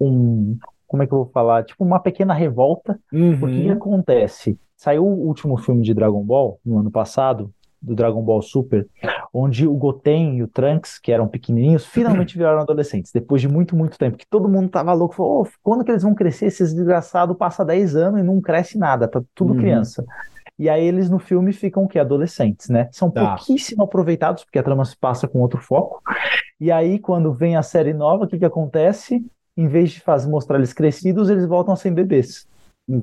um, 0.00 0.58
como 0.86 1.02
é 1.02 1.06
que 1.06 1.12
eu 1.12 1.18
vou 1.18 1.30
falar? 1.32 1.64
Tipo 1.64 1.84
uma 1.84 2.00
pequena 2.00 2.34
revolta 2.34 2.98
uhum, 3.12 3.38
porque 3.38 3.60
o 3.60 3.62
que 3.62 3.70
acontece? 3.70 4.58
Saiu 4.76 5.04
o 5.04 5.26
último 5.26 5.56
filme 5.56 5.82
de 5.82 5.94
Dragon 5.94 6.22
Ball 6.22 6.58
no 6.64 6.78
ano 6.78 6.90
passado, 6.90 7.50
do 7.80 7.94
Dragon 7.94 8.22
Ball 8.22 8.42
Super, 8.42 8.86
onde 9.32 9.66
o 9.66 9.74
Goten 9.74 10.36
e 10.38 10.42
o 10.42 10.48
Trunks, 10.48 10.98
que 10.98 11.12
eram 11.12 11.28
pequenininhos, 11.28 11.84
finalmente 11.86 12.36
viraram 12.38 12.60
adolescentes, 12.60 13.12
depois 13.12 13.40
de 13.40 13.48
muito, 13.48 13.76
muito 13.76 13.98
tempo, 13.98 14.16
que 14.16 14.26
todo 14.28 14.48
mundo 14.48 14.68
tava 14.68 14.92
louco, 14.92 15.14
falou, 15.14 15.42
"Ô, 15.42 15.48
quando 15.62 15.84
que 15.84 15.90
eles 15.90 16.02
vão 16.02 16.14
crescer? 16.14 16.46
Esses 16.46 16.72
desgraçados 16.74 17.36
passa 17.36 17.64
10 17.64 17.94
anos 17.96 18.20
e 18.20 18.22
não 18.22 18.40
cresce 18.40 18.78
nada, 18.78 19.06
tá 19.08 19.22
tudo 19.34 19.52
Uhum. 19.52 19.58
criança. 19.58 20.04
E 20.58 20.68
aí 20.70 20.84
eles 20.86 21.10
no 21.10 21.18
filme 21.18 21.52
ficam 21.52 21.84
o 21.84 21.88
quê? 21.88 21.98
Adolescentes, 21.98 22.68
né? 22.70 22.88
São 22.92 23.10
Tá. 23.10 23.36
pouquíssimo 23.36 23.82
aproveitados, 23.84 24.42
porque 24.44 24.58
a 24.58 24.62
trama 24.62 24.84
se 24.84 24.96
passa 24.96 25.28
com 25.28 25.40
outro 25.40 25.60
foco. 25.60 26.00
E 26.58 26.72
aí, 26.72 26.98
quando 26.98 27.32
vem 27.34 27.56
a 27.56 27.62
série 27.62 27.92
nova, 27.92 28.24
o 28.24 28.28
que 28.28 28.38
que 28.38 28.44
acontece? 28.44 29.22
Em 29.56 29.68
vez 29.68 29.90
de 29.90 30.00
fazer, 30.00 30.28
mostrar 30.30 30.56
eles 30.56 30.72
crescidos, 30.72 31.28
eles 31.28 31.46
voltam 31.46 31.74
a 31.74 31.76
ser 31.76 31.90
bebês. 31.90 32.46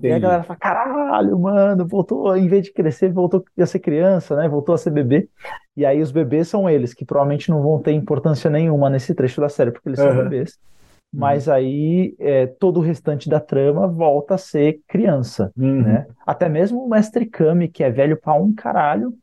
E 0.01 0.11
a 0.11 0.19
entendi. 0.19 0.19
galera 0.19 0.43
fala, 0.43 0.59
caralho, 0.59 1.39
mano, 1.39 1.87
voltou, 1.87 2.35
em 2.35 2.47
vez 2.47 2.63
de 2.65 2.73
crescer, 2.73 3.11
voltou 3.11 3.43
a 3.57 3.65
ser 3.65 3.79
criança, 3.79 4.35
né? 4.35 4.49
Voltou 4.49 4.75
a 4.75 4.77
ser 4.77 4.91
bebê. 4.91 5.29
E 5.77 5.85
aí 5.85 6.01
os 6.01 6.11
bebês 6.11 6.47
são 6.49 6.69
eles, 6.69 6.93
que 6.93 7.05
provavelmente 7.05 7.49
não 7.49 7.61
vão 7.63 7.81
ter 7.81 7.93
importância 7.93 8.49
nenhuma 8.49 8.89
nesse 8.89 9.15
trecho 9.15 9.39
da 9.41 9.49
série, 9.49 9.71
porque 9.71 9.87
eles 9.89 10.01
são 10.01 10.13
Aham. 10.13 10.13
bebês. 10.13 10.57
Mas 11.15 11.49
aí 11.49 12.15
é, 12.19 12.47
todo 12.47 12.77
o 12.79 12.83
restante 12.83 13.29
da 13.29 13.39
trama 13.39 13.87
volta 13.87 14.35
a 14.35 14.37
ser 14.37 14.81
criança, 14.87 15.53
Uhum. 15.57 15.85
né? 15.85 16.07
Até 16.25 16.49
mesmo 16.49 16.83
o 16.85 16.89
Mestre 16.89 17.25
Kami, 17.27 17.67
que 17.69 17.83
é 17.83 17.91
velho 17.91 18.19
pra 18.19 18.33
um 18.35 18.53
caralho, 18.53 19.13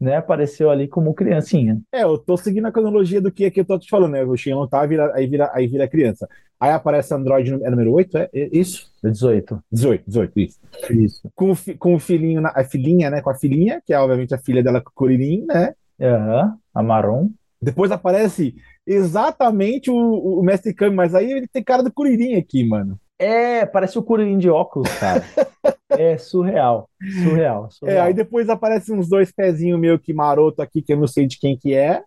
né? 0.00 0.16
Apareceu 0.16 0.70
ali 0.70 0.88
como 0.88 1.14
criancinha. 1.14 1.80
É, 1.92 2.04
eu 2.04 2.16
tô 2.18 2.36
seguindo 2.36 2.66
a 2.66 2.72
cronologia 2.72 3.20
do 3.20 3.32
que 3.32 3.44
é 3.44 3.50
que 3.50 3.60
eu 3.60 3.64
tô 3.64 3.78
te 3.78 3.88
falando, 3.90 4.12
né? 4.12 4.24
O 4.24 4.36
Shenlong 4.36 4.68
tá, 4.68 4.84
vira, 4.86 5.12
aí, 5.14 5.26
vira, 5.26 5.50
aí 5.52 5.66
vira 5.66 5.88
criança. 5.88 6.28
Aí 6.60 6.70
aparece 6.72 7.14
Android, 7.14 7.52
é 7.64 7.70
número 7.70 7.92
8, 7.92 8.18
é? 8.18 8.28
É 8.34 8.48
isso? 8.52 8.90
18. 9.02 9.62
18, 9.72 10.04
18, 10.06 10.40
isso. 10.40 10.58
Isso. 10.90 11.30
Com 11.34 11.54
com 11.78 11.94
o 11.94 11.98
filhinho, 11.98 12.40
na- 12.42 12.52
a 12.54 12.62
filhinha, 12.64 13.08
né? 13.10 13.22
Com 13.22 13.30
a 13.30 13.34
filhinha, 13.34 13.82
que 13.84 13.94
é 13.94 13.98
obviamente 13.98 14.34
a 14.34 14.38
filha 14.38 14.62
dela 14.62 14.80
com 14.80 14.90
o 14.90 14.94
Kuririn, 14.94 15.46
né? 15.46 15.74
Aham, 16.00 16.54
a 16.74 16.82
Marrom. 16.82 17.30
Depois 17.62 17.90
aparece 17.90 18.54
exatamente 18.86 19.90
o, 19.90 19.96
o 19.96 20.42
Mestre 20.42 20.74
Kami, 20.74 20.94
mas 20.94 21.14
aí 21.14 21.32
ele 21.32 21.46
tem 21.48 21.62
cara 21.64 21.82
do 21.82 21.92
Kuririn 21.92 22.36
aqui, 22.36 22.62
mano. 22.66 22.98
É, 23.18 23.66
parece 23.66 23.98
o 23.98 24.02
Kuririn 24.02 24.38
de 24.38 24.48
óculos, 24.50 24.88
cara. 24.98 25.24
É 25.98 26.16
surreal, 26.16 26.88
surreal, 27.20 27.66
É, 27.66 27.70
surreal. 27.70 28.06
aí 28.06 28.14
depois 28.14 28.48
aparecem 28.48 28.96
uns 28.96 29.08
dois 29.08 29.32
pezinhos 29.32 29.78
meio 29.78 29.98
que 29.98 30.14
maroto 30.14 30.62
aqui, 30.62 30.80
que 30.80 30.92
eu 30.92 30.96
não 30.96 31.08
sei 31.08 31.26
de 31.26 31.36
quem 31.38 31.58
que 31.58 31.74
é. 31.74 32.02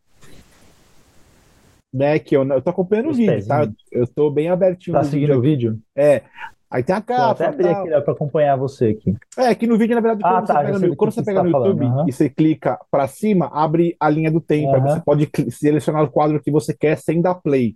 Né, 1.93 2.17
que 2.17 2.35
eu, 2.35 2.43
eu 2.47 2.61
tô 2.61 2.71
acompanhando 2.71 3.07
o 3.07 3.11
Os 3.11 3.17
vídeo, 3.17 3.45
tá? 3.47 3.59
pezinhos. 3.59 3.77
Eu 3.91 4.07
tô 4.07 4.31
bem 4.31 4.49
abertinho 4.49 4.97
Tá 4.97 5.03
seguindo 5.03 5.35
o 5.37 5.41
vídeo. 5.41 5.71
vídeo? 5.73 5.81
É. 5.95 6.23
Aí 6.71 6.81
tem 6.81 6.95
a 6.95 6.99
Vou 6.99 7.15
até 7.15 7.43
capa, 7.45 7.53
abrir 7.53 7.63
tal. 7.71 7.81
aqui 7.83 7.93
ó, 7.93 8.01
pra 8.01 8.13
acompanhar 8.13 8.55
você 8.55 8.85
aqui. 8.87 9.15
É, 9.37 9.53
que 9.53 9.67
no 9.67 9.77
vídeo, 9.77 9.93
na 9.93 10.01
verdade, 10.01 10.21
Ah, 10.23 10.31
quando 10.41 10.47
tá, 10.47 10.53
você 10.55 10.63
pega 10.71 10.87
no, 10.87 10.95
quando 10.95 11.11
você 11.11 11.23
pega 11.23 11.43
no 11.43 11.51
tá 11.51 11.51
falando, 11.51 11.67
YouTube 11.69 11.85
aham. 11.85 12.05
e 12.07 12.11
você 12.11 12.29
clica 12.31 12.79
pra 12.89 13.07
cima, 13.07 13.45
abre 13.53 13.95
a 13.99 14.09
linha 14.09 14.31
do 14.31 14.41
tempo. 14.41 14.73
Aí 14.73 14.81
Aham. 14.81 14.95
você 14.95 15.01
pode 15.01 15.29
selecionar 15.51 16.03
o 16.03 16.09
quadro 16.09 16.41
que 16.41 16.49
você 16.49 16.73
quer 16.73 16.97
sem 16.97 17.21
dar 17.21 17.35
play. 17.35 17.75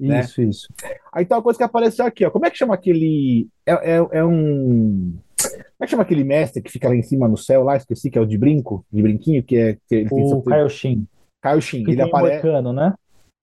Né? 0.00 0.20
Isso, 0.20 0.40
isso. 0.40 0.68
Aí 1.12 1.26
tem 1.26 1.36
uma 1.36 1.42
coisa 1.42 1.58
que 1.58 1.64
apareceu 1.64 2.06
aqui, 2.06 2.24
ó. 2.24 2.30
Como 2.30 2.46
é 2.46 2.50
que 2.50 2.56
chama 2.56 2.72
aquele. 2.72 3.48
É, 3.66 3.72
é, 3.96 4.06
é 4.12 4.24
um. 4.24 5.12
Como 5.38 5.54
é 5.82 5.84
que 5.84 5.90
chama 5.90 6.02
aquele 6.02 6.24
mestre 6.24 6.62
que 6.62 6.72
fica 6.72 6.88
lá 6.88 6.96
em 6.96 7.02
cima 7.02 7.28
no 7.28 7.36
céu, 7.36 7.62
lá? 7.62 7.76
Esqueci, 7.76 8.10
que 8.10 8.16
é 8.16 8.20
o 8.22 8.26
de 8.26 8.38
brinco, 8.38 8.82
de 8.90 9.02
brinquinho, 9.02 9.42
que 9.42 9.56
é. 9.58 9.74
Que 9.86 9.94
ele 9.96 10.08
tem 10.08 10.24
O 10.24 10.28
seu- 10.28 10.42
Kaioshin, 10.42 11.06
Kaioshin. 11.42 11.84
que 11.84 11.90
Ele 11.90 11.96
tem 11.98 12.06
o 12.06 12.08
aparece. 12.08 12.42
Moicano, 12.46 12.72
né? 12.72 12.94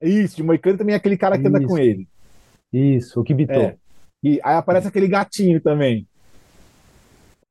Isso, 0.02 0.36
de 0.36 0.44
Moicano 0.44 0.78
também 0.78 0.94
é 0.94 0.98
aquele 0.98 1.18
cara 1.18 1.38
que 1.38 1.48
anda 1.48 1.60
Isso. 1.60 1.68
com 1.68 1.78
ele. 1.78 2.08
Isso, 2.72 3.20
o 3.20 3.24
Kibito. 3.24 3.52
É. 3.52 3.76
E 4.24 4.40
aí 4.44 4.56
aparece 4.56 4.88
aquele 4.88 5.08
gatinho 5.08 5.60
também. 5.62 6.08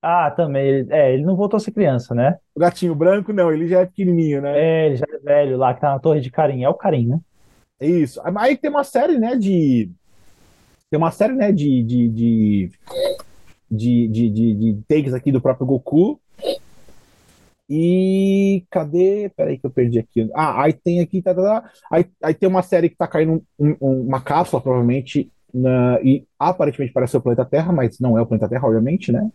Ah, 0.01 0.31
também. 0.31 0.87
É, 0.91 1.13
ele 1.13 1.25
não 1.25 1.35
voltou 1.35 1.57
a 1.57 1.61
ser 1.61 1.73
criança, 1.73 2.15
né? 2.15 2.39
O 2.55 2.61
gatinho 2.61 2.95
branco, 2.95 3.33
não, 3.33 3.53
ele 3.53 3.67
já 3.67 3.81
é 3.81 3.87
pequenininho, 3.87 4.41
né? 4.41 4.59
É, 4.59 4.87
ele 4.87 4.97
já 4.97 5.07
é 5.13 5.19
velho 5.19 5.57
lá, 5.57 5.75
que 5.75 5.81
tá 5.81 5.91
na 5.91 5.99
torre 5.99 6.21
de 6.21 6.31
Karin. 6.31 6.63
É 6.63 6.69
o 6.69 6.75
Karin, 6.75 7.09
né? 7.09 7.21
Isso. 7.81 8.21
Aí 8.25 8.57
tem 8.57 8.71
uma 8.71 8.85
série, 8.85 9.19
né, 9.19 9.37
de, 9.37 9.91
tem 10.91 10.99
uma 10.99 11.11
série, 11.11 11.35
né, 11.35 11.53
de, 11.53 11.83
de, 11.83 12.09
de, 12.09 12.71
de, 13.71 14.09
de, 14.09 14.31
de, 14.31 14.55
de 14.55 14.83
takes 14.89 15.15
aqui 15.15 15.31
do 15.31 15.41
próprio 15.41 15.67
Goku. 15.67 16.21
E 17.69 18.65
cadê? 18.71 19.31
Peraí 19.37 19.59
que 19.59 19.67
eu 19.67 19.71
perdi 19.71 19.99
aqui. 19.99 20.31
Ah, 20.35 20.65
aí 20.65 20.73
tem 20.73 21.01
aqui. 21.01 21.21
Tá, 21.21 21.35
tá, 21.35 21.43
tá. 21.43 21.71
Aí, 21.91 22.07
aí 22.23 22.35
tem 22.35 22.49
uma 22.49 22.63
série 22.63 22.89
que 22.89 22.97
tá 22.97 23.07
caindo 23.07 23.43
um- 23.59 23.77
um- 23.81 24.01
uma 24.09 24.21
cápsula, 24.21 24.63
provavelmente, 24.63 25.31
na, 25.53 26.01
e 26.03 26.25
aparentemente 26.39 26.93
parece 26.93 27.13
ser 27.13 27.19
o 27.19 27.21
planeta 27.21 27.45
Terra, 27.45 27.73
mas 27.73 27.99
não 28.01 28.17
é 28.17 28.23
o 28.23 28.27
planeta 28.27 28.49
Terra, 28.49 28.67
obviamente, 28.67 29.13
né? 29.13 29.31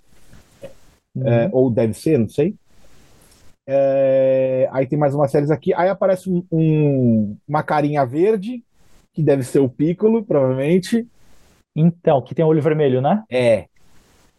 É, 1.15 1.49
ou 1.51 1.69
deve 1.69 1.93
ser, 1.93 2.17
não 2.17 2.27
sei. 2.27 2.55
É, 3.67 4.67
aí 4.71 4.85
tem 4.87 4.97
mais 4.97 5.13
umas 5.13 5.31
séries 5.31 5.51
aqui. 5.51 5.73
Aí 5.73 5.89
aparece 5.89 6.29
um- 6.29 6.43
um- 6.51 7.37
uma 7.47 7.63
carinha 7.63 8.05
verde, 8.05 8.63
que 9.13 9.21
deve 9.21 9.43
ser 9.43 9.59
o 9.59 9.69
Piccolo, 9.69 10.23
provavelmente. 10.23 11.07
Então, 11.75 12.21
que 12.21 12.35
tem 12.35 12.43
olho 12.43 12.61
vermelho, 12.61 13.01
né? 13.01 13.23
É, 13.31 13.65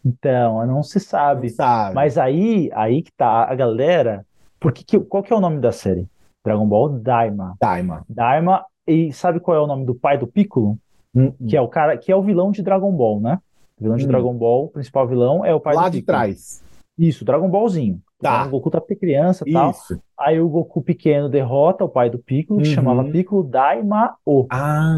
Então, 0.05 0.65
não 0.67 0.83
se 0.83 0.99
sabe. 0.99 1.49
sabe? 1.49 1.95
Mas 1.95 2.17
aí, 2.17 2.69
aí 2.73 3.01
que 3.01 3.11
tá 3.11 3.43
a 3.49 3.55
galera. 3.55 4.25
Porque 4.59 4.83
que, 4.83 4.99
qual 4.99 5.23
que 5.23 5.33
é 5.33 5.35
o 5.35 5.41
nome 5.41 5.59
da 5.59 5.71
série? 5.71 6.07
Dragon 6.45 6.65
Ball 6.67 6.89
Daima. 6.89 7.55
Daima. 7.59 8.05
Daima, 8.07 8.63
e 8.87 9.11
sabe 9.11 9.39
qual 9.39 9.57
é 9.57 9.59
o 9.59 9.67
nome 9.67 9.83
do 9.85 9.95
pai 9.95 10.17
do 10.17 10.27
Piccolo? 10.27 10.77
Hum, 11.13 11.31
Que 11.47 11.57
é 11.57 11.61
o 11.61 11.67
cara, 11.67 11.97
que 11.97 12.11
é 12.11 12.15
o 12.15 12.21
vilão 12.21 12.51
de 12.51 12.61
Dragon 12.61 12.91
Ball, 12.91 13.19
né? 13.19 13.39
O 13.79 13.83
vilão 13.83 13.97
de 13.97 14.05
Hum. 14.05 14.07
Dragon 14.07 14.33
Ball, 14.33 14.65
o 14.65 14.69
principal 14.69 15.07
vilão 15.07 15.43
é 15.43 15.53
o 15.55 15.59
pai 15.59 15.75
Lá 15.75 15.89
do 15.89 15.91
de 15.93 15.99
Piccolo. 15.99 16.17
trás. 16.17 16.63
Isso, 16.97 17.25
Dragon 17.25 17.49
Ballzinho. 17.49 17.99
Tá. 18.21 18.45
O 18.45 18.49
Goku 18.51 18.69
tá 18.71 18.79
criança 18.81 19.43
e 19.47 19.51
tal. 19.51 19.71
Isso. 19.71 19.99
Aí 20.17 20.39
o 20.39 20.47
Goku 20.47 20.81
pequeno 20.81 21.27
derrota 21.27 21.83
o 21.83 21.89
pai 21.89 22.09
do 22.09 22.17
Piccolo, 22.17 22.61
que 22.61 22.69
Uhum. 22.69 22.73
chamava 22.73 23.03
Piccolo 23.03 23.43
Daima-O. 23.43 24.47
Ah, 24.49 24.95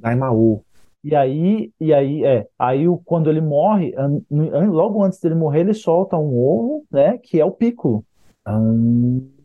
Daimao. 0.00 0.62
E 1.02 1.14
aí, 1.16 1.72
e 1.80 1.94
aí, 1.94 2.24
é, 2.24 2.46
aí 2.58 2.86
o- 2.88 2.98
quando 2.98 3.30
ele 3.30 3.40
morre, 3.40 3.94
logo 4.30 5.02
antes 5.02 5.18
dele 5.20 5.34
morrer, 5.34 5.60
ele 5.60 5.74
solta 5.74 6.16
um 6.16 6.36
ovo, 6.38 6.84
né, 6.90 7.16
que 7.18 7.40
é 7.40 7.44
o 7.44 7.50
Piccolo. 7.52 8.04
Ah, 8.44 8.58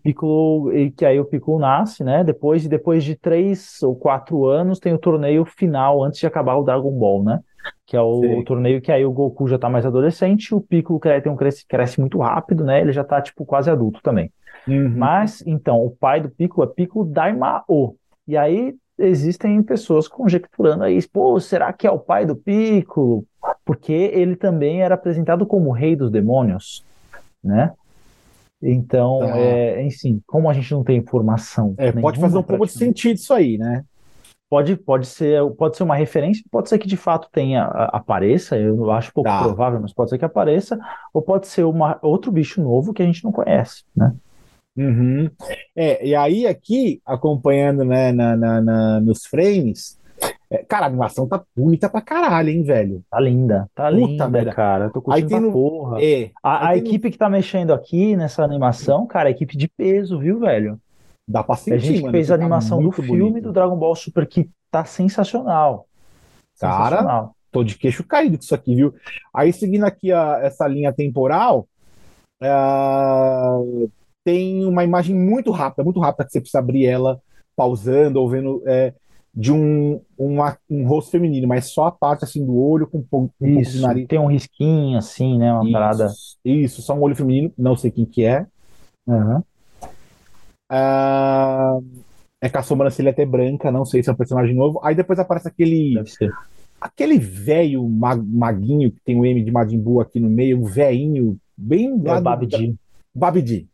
Piccolo, 0.04 0.72
e 0.74 0.92
que 0.92 1.04
aí 1.06 1.20
o 1.20 1.26
Piccolo 1.26 1.60
nasce, 1.60 2.04
né, 2.04 2.24
depois, 2.24 2.68
depois 2.68 3.04
de 3.04 3.16
três 3.16 3.82
ou 3.82 3.96
quatro 3.96 4.46
anos 4.46 4.80
tem 4.80 4.94
o 4.94 5.00
torneio 5.00 5.44
final, 5.46 6.04
antes 6.04 6.20
de 6.20 6.28
acabar 6.28 6.56
o 6.56 6.64
Dragon 6.64 6.92
Ball, 6.92 7.24
né, 7.24 7.40
que 7.88 7.98
é 7.98 8.02
o, 8.02 8.42
Sei. 8.42 8.46
torneio 8.46 8.82
que 8.82 8.92
aí 8.92 9.04
o 9.06 9.12
Goku 9.12 9.48
já 9.48 9.58
tá 9.58 9.68
mais 9.70 9.86
adolescente, 9.86 10.54
o 10.54 10.62
Piccolo 10.62 11.00
tem 11.00 11.32
um 11.32 11.36
cresce, 11.36 11.66
cresce 11.68 12.00
muito 12.00 12.20
rápido, 12.20 12.64
né, 12.64 12.82
ele 12.82 12.92
já 12.92 13.04
tá, 13.04 13.20
tipo, 13.22 13.46
quase 13.46 13.70
adulto 13.70 14.00
também. 14.04 14.32
uhum. 14.68 15.16
Mas, 15.16 15.44
então, 15.46 15.84
o 15.86 15.92
pai 15.92 16.22
do 16.22 16.30
Piccolo 16.30 16.70
é 16.70 16.74
Piccolo 16.74 17.06
Daimao. 17.06 17.98
E 18.28 18.38
aí 18.38 18.76
existem 18.98 19.62
pessoas 19.64 20.08
conjecturando 20.08 20.84
aí, 20.84 21.00
pô, 21.08 21.40
será 21.40 21.72
que 21.74 21.86
é 21.88 21.92
o 21.92 22.00
pai 22.00 22.26
do 22.26 22.36
Piccolo? 22.36 23.26
Porque 23.64 23.92
ele 23.92 24.36
também 24.36 24.82
era 24.82 24.96
apresentado 24.96 25.46
como 25.46 25.70
o 25.70 25.74
rei 25.74 25.96
dos 25.96 26.12
demônios, 26.12 26.84
né? 27.44 27.74
Então, 28.62 29.20
Tá. 29.20 29.38
é, 29.38 29.84
enfim, 29.84 30.22
como 30.26 30.50
a 30.50 30.54
gente 30.54 30.72
não 30.72 30.84
tem 30.84 30.98
informação 30.98 31.76
É, 31.78 31.92
pode 31.92 32.20
fazer 32.20 32.38
um 32.38 32.44
pouco 32.44 32.66
de 32.66 32.72
sentido 32.72 33.16
isso 33.18 33.34
aí, 33.34 33.58
né? 33.58 33.84
Pode, 34.50 34.76
pode 34.78 35.08
ser, 35.08 35.44
pode 35.56 35.76
ser 35.76 35.84
uma 35.84 35.96
referência, 35.96 36.44
pode 36.52 36.70
ser 36.70 36.78
que 36.78 36.88
de 36.88 36.96
fato 36.96 37.28
tenha, 37.32 37.64
apareça, 37.66 38.58
eu 38.58 38.92
acho 38.92 39.12
pouco 39.12 39.30
Tá. 39.30 39.40
provável, 39.40 39.82
mas 39.82 39.94
pode 39.94 40.12
ser 40.12 40.20
que 40.20 40.26
apareça, 40.26 40.80
ou 41.14 41.22
pode 41.22 41.48
ser 41.48 41.64
uma, 41.64 42.00
outro 42.02 42.32
bicho 42.32 42.62
novo 42.62 42.94
que 42.94 43.02
a 43.02 43.06
gente 43.06 43.24
não 43.24 43.32
conhece, 43.32 43.84
né? 43.96 44.16
Uhum. 44.78 45.30
É, 45.76 46.06
e 46.06 46.16
aí 46.16 46.46
aqui, 46.48 47.02
acompanhando, 47.06 47.84
né, 47.86 48.12
na, 48.12 48.36
na- 48.36 48.62
na- 48.62 49.00
nos 49.00 49.26
frames, 49.26 49.98
é, 50.50 50.58
cara, 50.64 50.86
a 50.86 50.88
animação 50.88 51.28
tá 51.28 51.42
bonita 51.56 51.90
pra 51.90 52.02
caralho, 52.02 52.50
hein, 52.50 52.62
velho? 52.64 53.04
Tá 53.10 53.20
linda, 53.20 53.70
tá 53.74 53.86
Puta 53.90 53.96
linda, 53.96 54.28
merda. 54.30 54.52
cara. 54.54 54.90
Tô 54.90 55.00
Aí 55.00 55.22
curtindo 55.24 55.28
tem 55.30 55.38
pra 55.38 55.48
no- 55.48 55.52
porra. 55.54 56.04
É, 56.04 56.32
A, 56.44 56.50
a 56.52 56.70
aí 56.70 56.74
tem 56.76 56.84
no- 56.84 56.88
equipe 56.90 57.12
que 57.12 57.18
tá 57.18 57.30
mexendo 57.30 57.74
aqui 57.74 58.16
nessa 58.16 58.44
animação, 58.44 59.06
cara, 59.08 59.30
é 59.30 59.32
equipe 59.32 59.58
de 59.58 59.68
peso, 59.68 60.20
viu, 60.20 60.40
velho? 60.40 60.80
dá 61.28 61.44
pra 61.44 61.54
É 61.54 61.58
a 61.58 61.58
sentir, 61.58 61.80
gente 61.88 62.02
mano, 62.02 62.12
fez 62.12 62.30
a 62.30 62.38
tá 62.38 62.44
animação 62.44 62.78
do 62.78 62.84
muito 62.84 63.02
filme 63.02 63.20
bonito. 63.32 63.46
do 63.46 63.52
Dragon 63.52 63.76
Ball 63.76 63.96
Super 63.96 64.28
que 64.28 64.48
tá 64.70 64.86
sensacional. 64.86 65.88
Cara, 66.60 66.98
Sensacional. 66.98 67.36
tô 67.52 67.64
de 67.64 67.76
queixo 67.80 68.04
caído 68.04 68.38
com 68.38 68.44
isso 68.44 68.54
aqui, 68.54 68.76
viu? 68.76 68.94
Aí, 69.34 69.52
seguindo 69.52 69.86
aqui 69.86 70.12
a- 70.12 70.40
essa 70.44 70.68
linha 70.68 70.94
temporal, 70.94 71.68
ah, 72.40 73.58
tem 74.26 74.66
uma 74.66 74.84
imagem 74.84 75.16
muito 75.16 75.52
rápida, 75.52 75.84
muito 75.86 76.00
rápida, 76.02 76.26
que 76.26 76.32
você 76.34 76.42
precisa 76.42 76.60
abrir 76.60 76.86
ela 76.88 77.22
pausando 77.56 78.20
ou 78.20 78.28
vendo 78.30 78.62
é, 78.66 78.94
de 79.34 79.52
um, 79.54 80.02
uma- 80.18 80.58
um 80.70 80.86
rosto 80.88 81.12
feminino, 81.12 81.48
mas 81.48 81.68
só 81.68 81.86
a 81.86 81.92
parte 81.92 82.26
assim 82.26 82.44
do 82.46 82.58
olho 82.58 82.88
com 82.88 82.98
um 82.98 83.04
pouco, 83.04 83.26
um 83.40 83.54
pouco 83.54 83.62
de 83.62 83.78
Isso, 83.78 83.82
nariz. 83.82 84.08
tem 84.08 84.20
um 84.20 84.28
risquinho 84.28 84.98
assim, 84.98 85.38
né? 85.38 85.54
Uma 85.54 85.64
Isso, 85.64 85.72
parada. 85.72 86.12
isso, 86.44 86.82
só 86.82 86.94
um 86.96 87.02
olho 87.02 87.16
feminino, 87.16 87.54
não 87.58 87.76
sei 87.78 87.92
quem 87.92 88.06
que 88.06 88.24
é. 88.26 88.46
Aham. 89.08 89.44
Ah, 90.70 91.78
é 92.42 92.50
com 92.50 92.58
a 92.58 92.64
sobrancelha 92.64 93.12
até 93.12 93.26
branca, 93.26 93.72
não 93.72 93.86
sei 93.86 94.02
se 94.02 94.10
é 94.10 94.14
um 94.14 94.16
personagem 94.16 94.56
novo. 94.56 94.80
Aí 94.84 94.96
depois 94.96 95.20
aparece 95.20 95.48
aquele 95.48 95.94
Deve 95.94 96.10
ser. 96.10 96.34
aquele 96.82 97.20
velho 97.20 97.88
ma- 97.88 98.16
maguinho 98.16 98.92
que 98.92 99.00
tem 99.04 99.20
o 99.20 99.26
M 99.26 99.44
de 99.44 99.52
Majin 99.52 99.80
Buu 99.80 100.02
aqui 100.02 100.20
no 100.20 100.30
meio, 100.30 100.60
um 100.60 100.64
velhinho 100.66 101.38
bem 101.58 101.88
É 102.04 102.08
lá 102.08 102.14
o 102.16 102.18
do- 102.18 102.24
Babidi. 102.24 102.76
Babidi. 103.14 103.68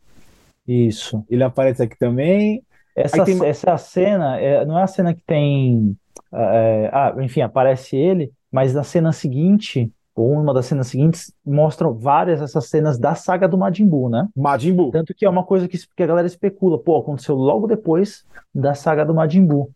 Isso. 0.88 1.24
Ele 1.30 1.44
aparece 1.44 1.84
aqui 1.84 1.98
também. 1.98 2.63
Essa, 2.96 3.24
tem- 3.24 3.46
essa 3.46 3.78
cena 3.78 4.40
é, 4.40 4.66
não 4.66 4.78
é 4.78 4.84
a 4.84 4.88
cena 4.88 5.13
que 5.13 5.24
tem. 5.25 5.96
é, 6.34 6.90
ah, 6.94 7.13
enfim, 7.20 7.42
aparece 7.42 7.96
ele, 7.96 8.32
mas 8.51 8.74
na 8.74 8.84
cena 8.84 9.12
seguinte, 9.12 9.92
ou 10.16 10.32
uma 10.34 10.54
das 10.54 10.66
cenas 10.66 10.88
seguintes, 10.88 11.34
mostram 11.46 11.94
várias 11.94 12.40
dessas 12.42 12.68
cenas 12.70 12.98
da 13.00 13.16
saga 13.16 13.48
do 13.48 13.58
Majin 13.58 13.86
Buu, 13.88 14.10
né? 14.10 14.28
Majin 14.36 14.74
Buu. 14.74 14.92
Tanto 14.92 15.13
que 15.13 15.25
é 15.25 15.30
uma 15.30 15.44
coisa 15.44 15.68
que, 15.68 15.78
que 15.78 16.04
a 16.04 16.08
galera 16.08 16.28
especula, 16.28 16.78
pô, 16.78 16.98
aconteceu 16.98 17.36
logo 17.36 17.66
depois 17.68 18.24
da 18.54 18.74
saga 18.74 19.06
do 19.06 19.13
Majin 19.13 19.46
Buu. 19.46 19.70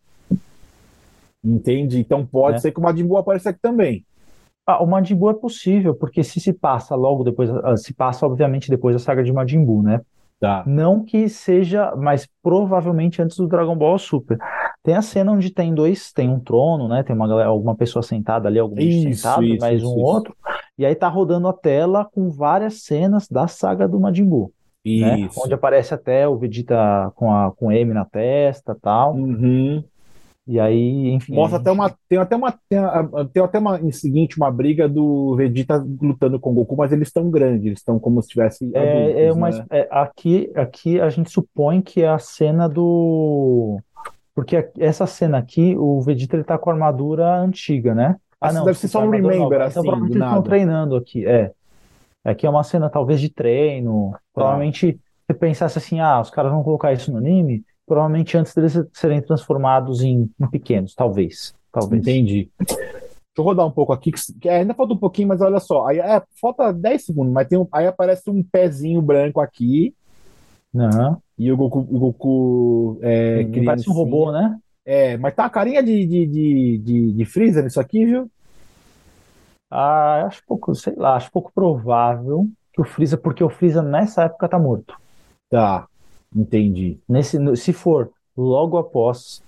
Entendi. 1.44 2.00
Então 2.00 2.26
pode 2.26 2.58
É. 2.58 2.60
ser 2.60 2.72
que 2.72 2.80
o 2.80 2.84
Majin 2.84 3.06
Buu 3.06 3.18
apareça 3.18 3.50
aqui 3.52 3.60
também. 3.62 4.04
Ah, 4.68 4.82
o 4.84 4.88
Majin 4.88 5.16
Buu 5.16 5.30
é 5.30 5.34
possível, 5.34 5.94
porque 5.94 6.24
se 6.24 6.40
se 6.40 6.52
passa 6.52 6.96
logo 6.96 7.24
depois, 7.24 7.50
ah, 7.50 7.78
se 7.78 7.94
passa 7.94 8.26
obviamente 8.26 8.70
depois 8.70 8.96
da 8.96 9.00
saga 9.00 9.24
de 9.24 9.32
Majin 9.32 9.64
Buu, 9.64 9.84
né? 9.84 10.02
Tá. 10.46 10.64
Não 10.68 11.04
que 11.04 11.28
seja, 11.28 11.96
mas 11.96 12.30
provavelmente 12.44 13.20
antes 13.20 13.36
do 13.36 13.48
Dragon 13.48 13.76
Ball 13.76 13.98
Super. 13.98 14.38
Tem 14.84 14.96
a 14.96 15.02
cena 15.02 15.32
onde 15.32 15.50
tem 15.50 15.74
dois, 15.74 16.14
tem 16.14 16.30
um 16.30 16.40
trono, 16.40 16.88
né? 16.88 17.02
Tem 17.02 17.16
uma 17.16 17.28
galera, 17.28 17.50
alguma 17.50 17.76
pessoa 17.76 18.04
sentada 18.04 18.48
ali, 18.48 18.60
algum 18.60 18.76
bicho 18.76 19.10
Isso, 19.10 19.22
sentado, 19.22 19.44
isso, 19.44 19.60
mais 19.60 19.82
isso, 19.82 19.88
um 19.92 19.96
isso. 19.96 20.06
outro. 20.06 20.36
E 20.78 20.86
aí 20.86 20.94
tá 20.94 21.08
rodando 21.08 21.48
a 21.48 21.54
tela 21.54 22.06
com 22.06 22.30
várias 22.30 22.84
cenas 22.84 23.28
da 23.28 23.48
saga 23.48 23.88
do 23.88 24.00
Majin 24.00 24.26
Buu, 24.26 24.52
né? 24.86 25.22
Isso. 25.22 25.42
Onde 25.44 25.56
aparece 25.56 25.96
até 25.96 26.28
o 26.28 26.38
Vegeta 26.38 27.12
com 27.16 27.34
a 27.34 27.52
com 27.52 27.72
M 27.72 27.92
na 27.92 28.06
testa, 28.06 28.78
tal. 28.80 29.16
Uhum. 29.16 29.84
E 30.48 30.60
aí, 30.60 31.10
enfim, 31.10 31.34
Mostra 31.34 31.58
até 31.58 31.72
uma. 31.72 31.92
Tem 32.08 32.20
até 32.20 32.36
uma. 32.36 32.52
Tem, 32.52 32.80
tem 33.34 33.44
até 33.44 33.58
uma. 33.58 33.80
Em 33.80 33.92
seguinte, 33.92 34.38
uma 34.38 34.52
briga 34.52 34.88
do 34.88 35.36
Vegeta 35.36 35.84
lutando 36.00 36.40
com 36.40 36.52
o 36.52 36.54
Goku, 36.54 36.76
mas 36.76 36.92
eles 36.92 37.08
estão 37.08 37.32
grandes, 37.32 37.66
eles 37.66 37.80
estão 37.80 37.98
como 37.98 38.22
se 38.22 38.30
tivessem 38.30 38.72
É, 38.76 39.26
é 39.26 39.34
né? 39.34 39.66
é, 39.72 39.88
aqui, 39.90 40.52
aqui 40.56 41.02
a 41.02 41.10
gente 41.10 41.32
supõe 41.32 41.82
que 41.82 42.04
é 42.04 42.10
a 42.10 42.20
cena 42.20 42.70
do. 42.70 43.80
Porque 44.36 44.70
essa 44.78 45.08
cena 45.08 45.40
aqui, 45.40 45.76
o 45.78 46.02
Vegeta 46.02 46.36
ele 46.36 46.44
tá 46.44 46.58
com 46.58 46.70
a 46.70 46.74
armadura 46.74 47.40
antiga, 47.40 47.96
né? 47.96 48.16
Ah, 48.40 48.54
não, 48.54 48.66
deve 48.66 48.78
ser 48.78 48.90
só 48.90 49.00
um 49.00 49.10
remember, 49.10 49.62
assim, 49.62 49.72
Então 49.72 49.84
provavelmente 49.84 50.18
eles 50.18 50.28
estão 50.28 50.44
treinando 50.44 50.96
aqui, 50.96 51.26
é. 51.26 51.52
Aqui 52.24 52.46
é 52.46 52.50
uma 52.50 52.64
cena 52.64 52.90
talvez 52.90 53.20
de 53.20 53.30
treino. 53.30 54.12
Tá. 54.12 54.20
Provavelmente, 54.34 55.00
você 55.26 55.34
pensasse 55.34 55.78
assim, 55.78 56.00
ah, 56.00 56.20
os 56.20 56.30
caras 56.30 56.52
vão 56.52 56.64
colocar 56.64 56.94
isso 56.94 57.12
no 57.12 57.18
anime, 57.18 57.64
provavelmente 57.86 58.38
antes 58.38 58.54
deles 58.54 58.80
serem 58.94 59.22
transformados 59.22 60.02
em, 60.02 60.30
em 60.40 60.48
pequenos, 60.48 60.94
talvez. 60.96 61.54
Talvez. 61.72 62.02
Entendi. 62.02 62.50
Deixa 62.58 63.42
eu 63.42 63.44
rodar 63.44 63.66
um 63.66 63.72
pouco 63.72 63.92
aqui, 63.92 64.12
que, 64.40 64.48
ainda 64.48 64.74
falta 64.74 64.94
um 64.94 64.98
pouquinho, 64.98 65.28
mas 65.28 65.42
olha 65.42 65.60
só. 65.60 65.88
Aí, 65.88 66.00
é, 66.00 66.24
falta 66.40 66.72
10 66.72 67.06
segundos, 67.06 67.34
mas 67.34 67.48
tem 67.48 67.58
um, 67.58 67.68
aí 67.72 67.86
aparece 67.86 68.30
um 68.30 68.42
pezinho 68.42 69.02
branco 69.02 69.42
aqui, 69.42 69.94
Não, 70.74 71.22
e 71.38 71.52
o 71.52 71.58
Goku, 71.58 71.80
o 71.80 72.00
Goku 72.00 73.00
é, 73.02 73.44
parece 73.66 73.90
um 73.90 73.94
criancinha. 73.94 73.96
robô, 73.96 74.32
né? 74.32 74.58
É, 74.86 75.18
mas 75.18 75.36
tá 75.36 75.44
uma 75.44 75.50
carinha 75.50 75.84
de, 75.84 76.06
de, 76.06 76.26
de, 76.28 76.78
de, 76.78 77.12
de 77.14 77.26
Freezer 77.26 77.64
nisso 77.64 77.80
aqui, 77.80 78.06
viu? 78.06 78.30
Ah, 79.70 80.26
acho 80.28 80.42
pouco, 80.48 80.74
sei 80.76 80.96
lá, 80.96 81.16
acho 81.16 81.32
pouco 81.32 81.52
provável 81.54 82.48
que 82.72 82.82
o 82.82 82.86
Freeza, 82.86 83.18
porque 83.18 83.44
o 83.44 83.50
Freeza 83.50 83.82
nessa 83.82 84.24
época 84.24 84.48
tá 84.48 84.60
morto. 84.60 84.96
Tá, 85.50 85.88
entendi. 86.36 87.00
Nesse, 87.08 87.38
se 87.56 87.74
for 87.74 88.12
logo 88.36 88.78
após, 88.78 89.42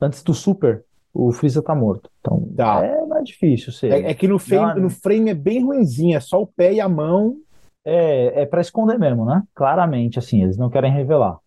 antes 0.00 0.22
do 0.22 0.34
Super, 0.34 0.84
o 1.14 1.30
Freeza 1.32 1.62
tá 1.62 1.74
morto. 1.74 2.10
Então 2.20 2.48
Tá. 2.56 2.84
é 2.84 3.04
mais 3.06 3.24
difícil 3.24 3.72
ser. 3.72 3.92
É, 3.92 4.10
é 4.10 4.14
que 4.14 4.26
no 4.26 4.38
frame, 4.38 4.74
Não, 4.74 4.82
no 4.82 4.90
frame 4.90 5.30
é 5.30 5.34
bem 5.34 5.62
ruinzinho, 5.64 6.16
é 6.16 6.20
só 6.20 6.40
o 6.42 6.46
pé 6.46 6.72
e 6.74 6.80
a 6.80 6.88
mão. 6.88 7.36
É, 7.84 8.42
é 8.42 8.46
para 8.46 8.60
esconder 8.60 8.96
mesmo, 8.98 9.24
né? 9.24 9.42
Claramente, 9.54 10.18
assim, 10.18 10.42
eles 10.42 10.56
não 10.56 10.70
querem 10.70 10.92
revelar. 10.92 11.38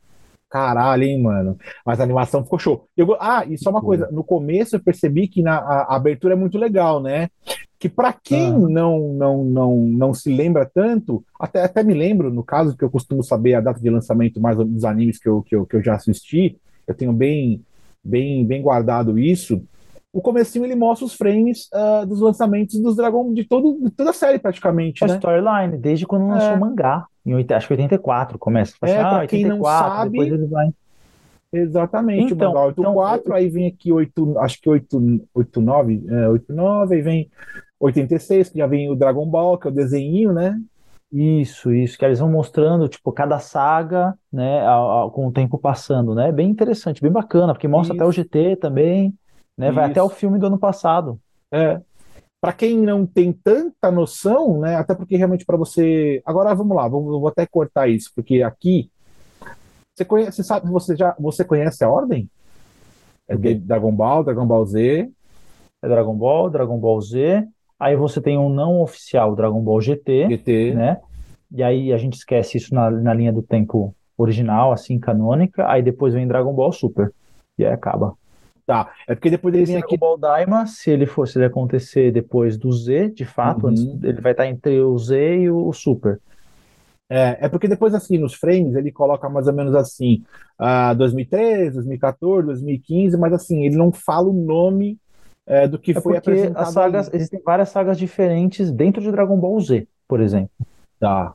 Caralho, 0.49 1.03
hein, 1.03 1.21
mano. 1.21 1.57
Mas 1.85 1.99
a 1.99 2.03
animação 2.03 2.43
ficou 2.43 2.59
show. 2.59 2.87
Eu, 2.95 3.15
ah, 3.19 3.45
e 3.47 3.57
só 3.57 3.69
uma 3.69 3.81
coisa, 3.81 4.09
no 4.11 4.23
começo 4.23 4.75
eu 4.75 4.79
percebi 4.83 5.27
que 5.27 5.41
na, 5.41 5.57
a, 5.57 5.81
a 5.83 5.95
abertura 5.95 6.33
é 6.33 6.37
muito 6.37 6.57
legal, 6.57 7.01
né? 7.01 7.29
Que 7.77 7.89
pra 7.89 8.13
quem 8.13 8.47
Ah. 8.47 8.57
não, 8.59 9.13
não, 9.13 9.43
não, 9.43 9.75
não 9.77 10.13
se 10.13 10.33
lembra 10.33 10.69
tanto, 10.71 11.23
até, 11.39 11.63
até 11.63 11.83
me 11.83 11.93
lembro, 11.93 12.31
no 12.33 12.43
caso, 12.43 12.75
que 12.77 12.83
eu 12.83 12.89
costumo 12.89 13.21
saber 13.23 13.55
a 13.55 13.61
data 13.61 13.79
de 13.79 13.89
lançamento 13.89 14.39
mais 14.39 14.57
dos 14.57 14.85
animes 14.85 15.19
que 15.19 15.27
eu, 15.27 15.41
que 15.41 15.55
eu, 15.55 15.65
que 15.65 15.75
eu 15.75 15.83
já 15.83 15.95
assisti, 15.95 16.57
eu 16.87 16.93
tenho 16.95 17.11
bem, 17.11 17.61
bem, 18.03 18.45
bem 18.45 18.61
guardado 18.61 19.19
isso. 19.19 19.61
O 20.13 20.21
comecinho 20.21 20.63
ele 20.63 20.75
mostra 20.75 21.05
os 21.05 21.13
frames 21.13 21.67
ah, 21.73 22.05
dos 22.07 22.21
lançamentos 22.21 22.79
dos 22.79 22.95
Dragon, 22.95 23.33
de, 23.33 23.43
todo, 23.43 23.77
de 23.83 23.89
toda 23.91 24.11
a 24.11 24.13
série 24.13 24.39
praticamente, 24.39 25.03
A 25.03 25.07
né? 25.07 25.15
storyline, 25.15 25.77
desde 25.77 26.05
quando 26.05 26.27
lançou 26.29 26.51
É. 26.51 26.55
o 26.55 26.59
mangá. 26.59 27.05
Em, 27.25 27.33
acho 27.53 27.67
que 27.67 27.73
84 27.73 28.39
começa. 28.39 28.73
É, 28.83 29.01
ah, 29.01 29.09
pra 29.17 29.27
quem 29.27 29.43
não 29.43 29.57
84, 29.59 29.91
sabe, 30.03 30.19
ele 30.19 30.45
vai. 30.45 30.69
Exatamente, 31.51 32.33
Então, 32.33 32.51
o 32.51 32.53
mangá 32.53 32.65
84, 32.67 33.21
então, 33.21 33.35
aí 33.35 33.49
vem 33.49 33.67
aqui 33.67 33.91
8, 33.91 34.37
acho 34.39 34.61
que 34.61 34.69
8, 34.69 35.21
89, 35.33 36.03
é, 36.09 36.27
89, 36.29 36.95
aí 36.95 37.01
vem 37.01 37.29
86, 37.85 38.49
que 38.49 38.57
já 38.59 38.67
vem 38.67 38.89
o 38.89 38.95
Dragon 38.95 39.25
Ball, 39.25 39.57
que 39.57 39.67
é 39.67 39.71
o 39.71 39.73
desenhinho, 39.73 40.33
né? 40.33 40.59
Isso, 41.11 41.71
isso, 41.73 41.97
que 41.97 42.03
eles 42.03 42.19
vão 42.19 42.29
mostrando, 42.29 42.89
tipo, 42.89 43.11
cada 43.11 43.39
saga, 43.39 44.17
né, 44.31 44.59
a- 44.61 45.05
a- 45.05 45.09
com 45.11 45.27
o 45.27 45.31
tempo 45.31 45.57
passando, 45.57 46.13
né? 46.13 46.31
Bem 46.31 46.49
interessante, 46.49 47.01
bem 47.01 47.11
bacana, 47.11 47.53
porque 47.53 47.67
mostra 47.67 47.95
até 47.95 48.03
o 48.05 48.09
Isso. 48.09 48.17
GT 48.21 48.55
também, 48.57 49.13
né? 49.57 49.71
Vai 49.71 49.85
até 49.89 50.01
o 50.01 50.07
Isso. 50.07 50.15
filme 50.15 50.37
do 50.39 50.47
ano 50.47 50.57
passado. 50.59 51.19
É. 51.53 51.79
Para 52.41 52.53
quem 52.53 52.77
não 52.79 53.05
tem 53.05 53.31
tanta 53.31 53.89
noção, 53.91 54.59
né? 54.59 54.75
Até 54.75 54.93
porque 54.93 55.15
realmente 55.15 55.45
para 55.45 55.57
você. 55.57 56.21
Agora 56.25 56.53
vamos 56.53 56.75
lá, 56.75 56.87
vou, 56.87 57.03
vou 57.19 57.27
até 57.27 57.45
cortar 57.45 57.87
isso, 57.87 58.11
porque 58.15 58.41
aqui 58.43 58.89
você 59.95 60.03
conhece, 60.03 60.43
sabe, 60.43 60.69
você 60.69 60.95
já 60.95 61.15
você 61.19 61.43
conhece 61.45 61.83
a 61.83 61.89
ordem? 61.89 62.29
É 63.27 63.37
quê? 63.37 63.55
Dragon 63.55 63.91
Ball, 63.91 64.23
Dragon 64.23 64.45
Ball 64.45 64.65
Z, 64.65 65.09
É 65.81 65.87
Dragon 65.87 66.15
Ball, 66.15 66.49
Dragon 66.49 66.77
Ball 66.77 67.01
Z, 67.01 67.47
aí 67.79 67.95
você 67.95 68.21
tem 68.21 68.37
um 68.37 68.49
não 68.49 68.81
oficial 68.81 69.35
Dragon 69.35 69.61
Ball 69.61 69.81
GT, 69.81 70.27
GT. 70.29 70.73
né? 70.73 70.97
E 71.51 71.63
aí 71.63 71.93
a 71.93 71.97
gente 71.97 72.13
esquece 72.13 72.57
isso 72.57 72.73
na, 72.73 72.89
na 72.89 73.13
linha 73.13 73.31
do 73.31 73.41
tempo 73.41 73.95
original, 74.17 74.71
assim, 74.71 74.99
canônica, 74.99 75.67
aí 75.69 75.81
depois 75.81 76.13
vem 76.13 76.27
Dragon 76.27 76.53
Ball 76.53 76.71
Super. 76.71 77.11
E 77.57 77.65
aí 77.65 77.71
acaba. 77.73 78.13
Tá. 78.65 78.91
É 79.07 79.13
porque 79.13 79.29
depois 79.29 79.53
ele 79.53 79.65
vem 79.65 79.75
Dragon 79.75 79.87
aqui. 79.87 79.97
Ball 79.97 80.17
Daima, 80.17 80.65
se 80.65 80.89
ele 80.89 81.05
for, 81.05 81.27
se 81.27 81.37
ele 81.37 81.45
acontecer 81.45 82.11
depois 82.11 82.57
do 82.57 82.71
Z, 82.71 83.09
de 83.09 83.25
fato, 83.25 83.67
Uhum. 83.67 83.99
ele 84.01 84.21
vai 84.21 84.31
estar 84.31 84.47
entre 84.47 84.81
o 84.81 84.97
Z 84.97 85.37
e 85.37 85.49
o 85.49 85.71
Super. 85.71 86.19
É, 87.07 87.37
é 87.41 87.49
porque 87.49 87.67
depois, 87.67 87.93
assim, 87.93 88.17
nos 88.17 88.33
frames, 88.33 88.73
ele 88.75 88.91
coloca 88.91 89.29
mais 89.29 89.47
ou 89.47 89.53
menos 89.53 89.75
assim, 89.75 90.23
ah, 90.57 90.93
2013, 90.93 91.75
2014, 91.75 92.47
2015, 92.47 93.17
mas 93.17 93.31
assim, 93.33 93.63
ele 93.65 93.75
não 93.75 93.91
fala 93.91 94.27
o 94.27 94.33
nome 94.33 94.97
é, 95.47 95.67
do 95.67 95.77
que 95.77 95.91
É 95.91 95.93
foi 95.93 96.13
porque 96.13 96.17
apresentado 96.17 96.61
as 96.63 96.69
sagas, 96.73 97.07
ali. 97.07 97.17
existem 97.17 97.41
várias 97.43 97.69
sagas 97.69 97.97
diferentes 97.97 98.71
dentro 98.71 99.01
de 99.01 99.11
Dragon 99.11 99.37
Ball 99.37 99.59
Z, 99.59 99.87
por 100.07 100.19
exemplo. 100.21 100.49
Tá. 100.99 101.33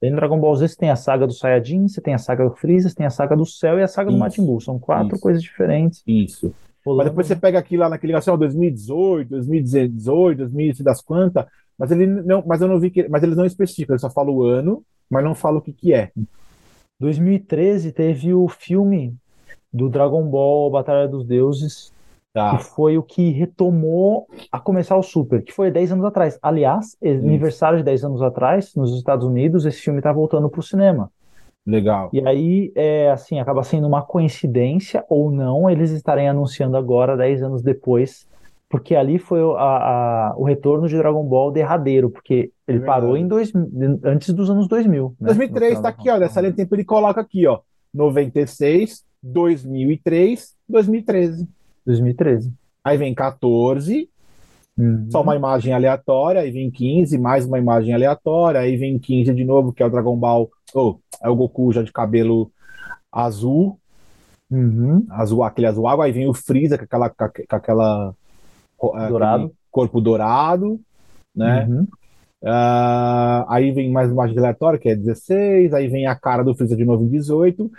Dentro 0.00 0.16
do 0.16 0.20
Dragon 0.20 0.38
Ball 0.40 0.56
Z 0.56 0.68
você 0.68 0.76
tem 0.76 0.90
a 0.90 0.96
saga 0.96 1.26
do 1.26 1.32
Saiyajin, 1.32 1.86
você 1.88 2.00
tem 2.00 2.14
a 2.14 2.18
saga 2.18 2.44
do 2.44 2.54
Freeza, 2.54 2.88
você 2.88 2.94
tem 2.94 3.06
a 3.06 3.10
saga 3.10 3.36
do 3.36 3.44
Céu 3.44 3.78
e 3.78 3.82
a 3.82 3.88
saga 3.88 4.08
do 4.08 4.14
Isso, 4.14 4.20
Majin 4.20 4.46
Buu. 4.46 4.60
São 4.60 4.78
quatro 4.78 5.14
isso. 5.14 5.22
coisas 5.22 5.42
diferentes. 5.42 6.02
Isso. 6.06 6.54
Mas 6.86 7.04
depois 7.08 7.26
você 7.26 7.36
pega 7.36 7.58
aqui 7.58 7.76
lá 7.76 7.90
naquele 7.90 8.14
assim, 8.14 8.30
ó, 8.30 8.36
2018, 8.36 9.28
2018, 9.28 10.38
2000, 10.38 10.74
sei 10.76 10.84
das 10.84 11.02
quantas, 11.02 11.44
mas 11.78 11.90
ele 11.90 12.06
não, 12.06 12.42
mas 12.46 12.62
eu 12.62 12.68
não 12.68 12.80
vi 12.80 12.90
que, 12.90 13.06
mas 13.08 13.22
eles 13.22 13.36
não 13.36 13.44
especificam, 13.44 13.94
ele 13.94 14.00
só 14.00 14.08
fala 14.08 14.30
o 14.30 14.42
ano, 14.42 14.82
mas 15.10 15.22
não 15.22 15.34
fala 15.34 15.58
o 15.58 15.60
que 15.60 15.72
que 15.74 15.92
é. 15.92 16.10
2013 16.98 17.92
teve 17.92 18.32
o 18.32 18.48
filme 18.48 19.14
do 19.72 19.88
Dragon 19.90 20.22
Ball 20.24 20.70
Batalha 20.70 21.06
dos 21.06 21.26
Deuses, 21.26 21.92
Tá. 22.32 22.56
que 22.56 22.64
foi 22.64 22.96
o 22.96 23.02
que 23.02 23.30
retomou 23.30 24.28
a 24.52 24.60
começar 24.60 24.96
o 24.96 25.02
Super, 25.02 25.42
que 25.42 25.52
foi 25.52 25.68
10 25.68 25.90
anos 25.90 26.04
atrás. 26.04 26.38
Aliás, 26.40 26.96
aniversário 27.02 27.78
de 27.78 27.84
10 27.84 28.04
anos 28.04 28.22
atrás, 28.22 28.72
nos 28.76 28.96
Estados 28.96 29.26
Unidos, 29.26 29.66
esse 29.66 29.80
filme 29.80 29.98
está 29.98 30.12
voltando 30.12 30.48
para 30.48 30.60
o 30.60 30.62
cinema. 30.62 31.10
Legal. 31.66 32.08
E 32.12 32.24
aí, 32.24 32.72
é, 32.76 33.10
assim, 33.10 33.40
acaba 33.40 33.64
sendo 33.64 33.86
uma 33.88 34.02
coincidência 34.02 35.04
ou 35.08 35.30
não 35.30 35.68
eles 35.68 35.90
estarem 35.90 36.28
anunciando 36.28 36.76
agora, 36.76 37.16
10 37.16 37.42
anos 37.42 37.62
depois, 37.62 38.28
porque 38.68 38.94
ali 38.94 39.18
foi 39.18 39.42
o- 39.42 39.56
a- 39.56 40.30
a- 40.30 40.34
o 40.36 40.44
retorno 40.44 40.86
de 40.86 40.96
Dragon 40.96 41.24
Ball 41.24 41.50
derradeiro, 41.50 42.10
porque 42.10 42.52
ele 42.68 42.78
Verdade. 42.78 42.86
parou 42.86 43.16
em 43.16 43.26
dois, 43.26 43.52
antes 44.04 44.32
dos 44.32 44.48
anos 44.48 44.68
2000, 44.68 45.16
né? 45.20 45.26
2003 45.26 45.78
No 45.78 45.82
tá 45.82 45.88
aqui, 45.88 46.08
ó, 46.08 46.12
da- 46.14 46.20
nessa 46.20 46.40
linha 46.40 46.52
de 46.52 46.56
tempo 46.58 46.76
ele 46.76 46.84
coloca 46.84 47.20
aqui, 47.20 47.44
ó, 47.46 47.58
96, 47.92 49.04
2003, 49.20 50.54
2013. 50.68 51.48
2013. 51.86 52.52
Aí 52.84 52.96
vem 52.96 53.14
14, 53.14 54.08
Uhum. 54.78 55.08
só 55.10 55.20
uma 55.20 55.36
imagem 55.36 55.74
aleatória, 55.74 56.40
aí 56.40 56.50
vem 56.50 56.70
15, 56.70 57.18
mais 57.18 57.44
uma 57.44 57.58
imagem 57.58 57.92
aleatória, 57.92 58.60
aí 58.60 58.76
vem 58.76 58.98
15 58.98 59.34
de 59.34 59.44
novo, 59.44 59.72
que 59.72 59.82
é 59.82 59.86
o 59.86 59.90
Dragon 59.90 60.16
Ball, 60.16 60.48
ou 60.72 61.00
é 61.22 61.28
o 61.28 61.36
Goku 61.36 61.72
já 61.72 61.82
de 61.82 61.92
cabelo 61.92 62.50
azul, 63.12 63.78
Uhum. 64.50 65.04
azul, 65.10 65.42
aquele 65.44 65.66
azul 65.66 65.86
água, 65.86 66.06
aí 66.06 66.12
vem 66.12 66.26
o 66.28 66.32
Freeza 66.34 66.78
com 66.78 66.84
aquela, 66.84 67.10
com 67.10 67.24
aque- 67.24 67.46
com 67.46 67.56
aquela 67.56 68.14
co- 68.76 68.96
Dourado. 69.08 69.52
corpo 69.70 70.00
dourado, 70.00 70.80
né? 71.36 71.66
Uhum. 71.68 71.86
Ah, 72.42 73.44
aí 73.48 73.70
vem 73.70 73.90
mais 73.92 74.08
uma 74.10 74.24
imagem 74.24 74.38
aleatória, 74.38 74.78
que 74.78 74.88
é 74.88 74.96
16, 74.96 75.74
aí 75.74 75.88
vem 75.88 76.06
a 76.06 76.14
cara 76.14 76.42
do 76.42 76.54
Freeza 76.54 76.74
de 76.74 76.84
novo 76.86 77.04
em 77.04 77.08
18. 77.08 77.70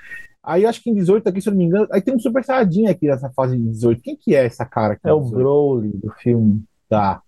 Aí 0.43 0.65
acho 0.65 0.82
que 0.82 0.89
em 0.89 0.95
18 0.95 1.27
aqui, 1.30 1.41
se 1.41 1.49
eu 1.49 1.51
não 1.51 1.60
me 1.60 1.65
engano, 1.65 1.88
aí 1.91 2.01
tem 2.01 2.15
um 2.15 2.19
Super 2.19 2.43
Saiyajin 2.43 2.88
aqui 2.88 3.08
nessa 3.08 3.30
fase 3.30 3.58
de 3.58 3.63
18. 3.69 4.01
Quem 4.01 4.15
que 4.15 4.36
é 4.36 4.45
essa 4.45 4.65
cara 4.65 4.93
aqui? 4.93 5.08
É 5.08 5.13
o 5.13 5.19
18? 5.19 5.36
Broly 5.38 5.89
do 5.89 6.10
filme. 6.13 6.63
Tá. 6.89 7.21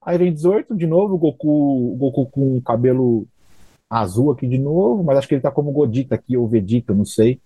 Aí 0.00 0.16
vem 0.18 0.32
18 0.32 0.76
de 0.76 0.86
novo, 0.86 1.14
o 1.14 1.18
Goku, 1.18 1.92
o 1.92 1.96
Goku 1.96 2.26
com 2.26 2.56
o 2.56 2.62
cabelo 2.62 3.26
azul 3.90 4.30
aqui 4.30 4.46
de 4.46 4.58
novo, 4.58 5.02
mas 5.02 5.18
acho 5.18 5.26
que 5.28 5.34
ele 5.34 5.42
tá 5.42 5.50
como 5.50 5.72
Godita 5.72 6.14
aqui, 6.14 6.36
ou 6.36 6.46
Vegeta, 6.46 6.94
não 6.94 7.04
sei. 7.04 7.40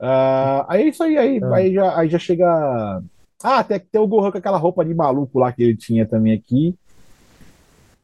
Ah, 0.00 0.64
aí 0.68 0.82
é 0.82 0.88
isso 0.88 1.02
aí, 1.02 1.16
aí, 1.18 1.40
Ah. 1.42 1.54
aí, 1.56 1.74
já, 1.74 1.98
aí 1.98 2.08
já 2.08 2.18
chega. 2.18 3.02
Ah, 3.42 3.58
até 3.58 3.78
que 3.78 3.86
tem 3.86 4.00
o 4.00 4.06
Gohan 4.06 4.30
com 4.30 4.38
aquela 4.38 4.58
roupa 4.58 4.84
de 4.84 4.94
maluco 4.94 5.38
lá 5.38 5.52
que 5.52 5.62
ele 5.62 5.76
tinha 5.76 6.06
também 6.06 6.32
aqui. 6.32 6.74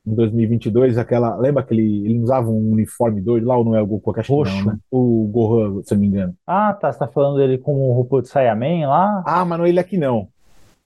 Em 0.06 0.14
2022, 0.14 0.98
aquela. 0.98 1.34
Lembra 1.36 1.62
que 1.62 1.72
ele, 1.72 2.04
ele 2.04 2.18
usava 2.20 2.48
um 2.50 2.72
uniforme 2.72 3.20
doido 3.22 3.46
lá, 3.46 3.56
ou 3.56 3.64
não 3.64 3.74
é 3.74 3.80
o 3.80 3.86
Goku? 3.86 4.10
Acho 4.18 4.26
que 4.26 4.32
não, 4.32 4.38
Roxo. 4.38 4.66
né? 4.66 4.78
O 4.90 5.26
Gohan, 5.32 5.82
se 5.82 5.94
eu 5.94 5.96
não 5.96 6.02
me 6.02 6.08
engano. 6.08 6.34
Ah, 6.46 6.74
tá. 6.74 6.92
Você 6.92 6.98
tá 6.98 7.06
falando 7.08 7.38
dele 7.38 7.56
com 7.56 7.74
o 7.74 7.92
robô 7.92 8.20
de 8.20 8.28
Saiyaman 8.28 8.86
lá? 8.86 9.22
Ah, 9.26 9.44
mas 9.44 9.58
não 9.58 9.64
é 9.64 9.68
ele 9.70 9.80
aqui 9.80 9.96
não. 9.96 10.28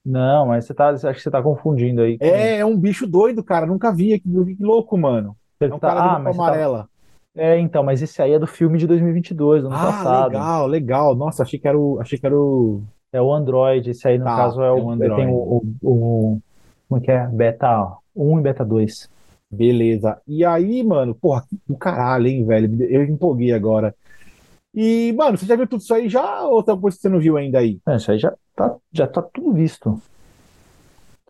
Não, 0.07 0.47
mas 0.47 0.65
você 0.65 0.73
tá, 0.73 0.91
acho 0.91 1.01
que 1.13 1.21
você 1.21 1.31
tá 1.31 1.43
confundindo 1.43 2.01
aí. 2.01 2.17
com- 2.17 2.25
É, 2.25 2.59
é 2.59 2.65
um 2.65 2.77
bicho 2.79 3.07
doido, 3.07 3.43
cara. 3.43 3.67
Nunca 3.67 3.93
vi. 3.93 4.19
Que, 4.21 4.55
que 4.55 4.63
louco, 4.65 4.97
mano. 4.97 5.37
É 5.61 5.67
Você 5.69 5.75
um 5.75 5.79
tá- 5.79 5.89
cara 5.89 6.01
ah, 6.15 6.19
mas 6.21 6.37
tá- 6.37 6.43
amarela. 6.45 6.89
É, 7.37 7.59
então, 7.59 7.83
mas 7.83 8.01
esse 8.03 8.21
aí 8.23 8.33
é 8.33 8.39
do 8.39 8.47
filme 8.47 8.79
de 8.79 8.87
2022, 8.87 9.63
do 9.63 9.67
ano 9.69 9.77
Ah, 9.77 9.81
passado. 9.87 10.29
legal, 10.33 10.67
legal. 10.67 11.15
Nossa, 11.15 11.43
achei 11.43 11.59
que 11.59 11.69
era 11.69 11.79
o. 11.79 12.01
Achei 12.01 12.19
que 12.19 12.25
era 12.27 12.37
o. 12.39 12.83
É 13.13 13.21
o 13.21 13.33
Android, 13.33 13.91
esse 13.91 14.07
aí 14.07 14.19
no 14.19 14.25
Tá, 14.25 14.37
caso 14.37 14.63
é 14.63 14.69
é 14.69 14.71
o, 14.71 14.87
o 14.87 14.95
é, 15.05 15.15
tem 15.17 15.27
o, 15.29 15.35
o, 15.35 15.63
o- 15.83 16.41
como 16.89 17.01
é 17.01 17.05
que 17.05 17.11
é? 17.11 17.27
Beta 17.27 17.97
1 18.19 18.39
e 18.41 18.43
Beta 18.43 18.65
2. 18.65 19.09
Beleza. 19.51 20.21
E 20.27 20.45
aí, 20.45 20.83
mano, 20.83 21.15
porra, 21.15 21.45
do 21.67 21.77
caralho, 21.77 22.27
hein, 22.27 22.45
velho? 22.45 22.83
Eu 22.85 23.05
empolguei 23.05 23.53
agora. 23.53 23.95
E, 24.75 25.13
mano, 25.17 25.39
você 25.39 25.47
já 25.47 25.57
viu 25.57 25.67
tudo 25.67 25.81
isso 25.81 25.95
aí 25.95 26.09
já 26.09 26.43
ou 26.43 26.63
tem 26.63 26.79
coisa 26.79 26.97
que 26.97 27.03
você 27.03 27.09
não 27.09 27.19
viu 27.19 27.37
ainda 27.37 27.59
aí? 27.59 27.81
Não, 27.87 27.97
isso 27.97 28.11
aí 28.11 28.19
já 28.19 28.33
tá, 28.55 28.77
já 28.93 29.07
tá 29.07 29.23
tudo 29.23 29.53
visto. 29.53 30.01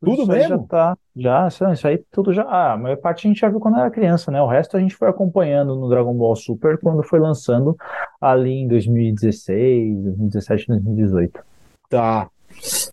Tudo 0.00 0.22
aí 0.32 0.38
mesmo? 0.38 0.58
Já 0.58 0.58
tá, 0.58 0.98
já, 1.16 1.48
isso 1.48 1.64
isso 1.72 1.88
aí 1.88 1.98
tudo 2.10 2.32
já. 2.32 2.42
Ah, 2.42 2.74
a 2.74 2.76
maior 2.76 2.96
parte 2.96 3.26
a 3.26 3.30
gente 3.30 3.40
já 3.40 3.48
viu 3.48 3.58
quando 3.58 3.78
era 3.78 3.90
criança, 3.90 4.30
né? 4.30 4.40
O 4.40 4.46
resto 4.46 4.76
a 4.76 4.80
gente 4.80 4.94
foi 4.94 5.08
acompanhando 5.08 5.74
no 5.74 5.88
Dragon 5.88 6.14
Ball 6.14 6.36
Super 6.36 6.78
quando 6.78 7.02
foi 7.02 7.18
lançando 7.18 7.76
ali 8.20 8.50
em 8.50 8.68
2016, 8.68 10.02
2017, 10.02 10.66
2018. 10.68 11.40
Tá. 11.88 12.28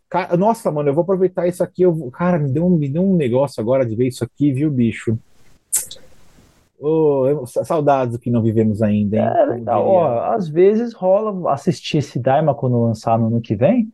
Ca- 0.09 0.35
Nossa, 0.37 0.71
mano, 0.71 0.89
eu 0.89 0.93
vou 0.93 1.01
aproveitar 1.03 1.47
isso 1.47 1.63
aqui. 1.63 1.81
Eu... 1.83 1.93
vou- 1.93 2.11
Cara, 2.11 2.37
me 2.39 2.49
deu, 2.51 2.65
um, 2.65 2.69
me 2.77 2.87
deu 2.89 3.01
um 3.03 3.15
negócio 3.15 3.61
agora 3.61 3.85
de 3.85 3.95
ver 3.95 4.07
isso 4.07 4.23
aqui, 4.23 4.51
viu, 4.51 4.69
bicho? 4.71 5.17
Ô, 6.79 7.25
eu- 7.27 7.47
sa- 7.47 7.63
saudades 7.63 8.13
do 8.13 8.19
que 8.19 8.29
não 8.29 8.41
vivemos 8.41 8.81
ainda? 8.81 9.17
É 9.17 9.45
diria. 9.57 9.77
ó, 9.77 10.33
às 10.33 10.47
vezes 10.47 10.93
rola 10.93 11.51
assistir 11.51 11.99
esse 11.99 12.19
Daima 12.19 12.53
quando 12.53 12.81
lançar 12.81 13.17
no 13.17 13.27
ano 13.27 13.41
que 13.41 13.55
vem, 13.55 13.89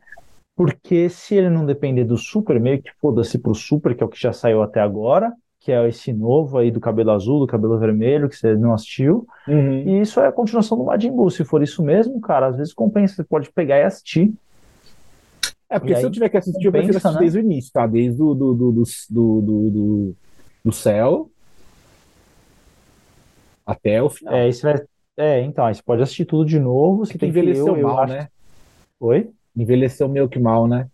porque 0.56 1.08
se 1.08 1.34
ele 1.36 1.48
não 1.48 1.64
depender 1.64 2.04
do 2.04 2.16
Super, 2.18 2.58
meio 2.60 2.82
que 2.82 2.90
foda-se 3.00 3.38
pro 3.38 3.54
Super, 3.54 3.94
que 3.96 4.02
é 4.02 4.06
o 4.06 4.08
que 4.08 4.20
já 4.20 4.32
saiu 4.32 4.62
até 4.62 4.80
agora, 4.80 5.32
que 5.60 5.70
é 5.70 5.88
esse 5.88 6.12
novo 6.12 6.58
aí 6.58 6.72
do 6.72 6.80
cabelo 6.80 7.12
azul, 7.12 7.38
do 7.38 7.46
cabelo 7.46 7.78
vermelho, 7.78 8.28
que 8.28 8.36
você 8.36 8.54
não 8.56 8.74
assistiu, 8.74 9.26
Uhum. 9.46 9.72
e 9.86 10.00
isso 10.00 10.18
é 10.20 10.26
a 10.26 10.32
continuação 10.32 10.76
do 10.76 10.84
Majin 10.84 11.12
Buu. 11.12 11.30
Se 11.30 11.44
for 11.44 11.62
isso 11.62 11.84
mesmo, 11.84 12.20
cara, 12.20 12.48
às 12.48 12.56
vezes 12.56 12.74
compensa, 12.74 13.14
você 13.14 13.24
pode 13.24 13.48
pegar 13.52 13.78
e 13.78 13.84
assistir. 13.84 14.32
É, 15.72 15.78
porque 15.78 15.96
se 15.96 16.02
eu 16.02 16.10
tiver 16.10 16.28
que 16.28 16.36
assistir, 16.36 16.66
eu 16.66 16.70
prefiro 16.72 16.98
assistir 16.98 17.14
né? 17.14 17.20
desde 17.20 17.38
o 17.38 17.40
início, 17.40 17.72
tá? 17.72 17.86
Desde 17.86 18.18
do, 18.18 18.34
do, 18.34 18.54
do, 18.54 18.84
do, 19.10 20.14
do, 20.62 20.72
céu 20.72 21.30
até 23.66 24.02
o 24.02 24.10
final. 24.10 24.34
É, 24.34 24.48
esse 24.48 24.62
vai, 24.62 24.74
É, 25.16 25.40
então, 25.40 25.64
aí 25.64 25.74
você 25.74 25.82
pode 25.82 26.02
assistir 26.02 26.26
tudo 26.26 26.44
de 26.44 26.60
novo. 26.60 27.06
Você 27.06 27.12
É 27.12 27.14
que 27.14 27.18
tem 27.20 27.32
que 27.32 27.38
envelheceu 27.38 27.68
eu, 27.68 27.76
eu 27.78 27.88
mal, 27.88 28.06
né? 28.06 28.28
Oi? 29.00 29.30
Envelheceu 29.56 30.08
meio 30.10 30.28
que 30.28 30.38
mal, 30.38 30.68
né? 30.68 30.88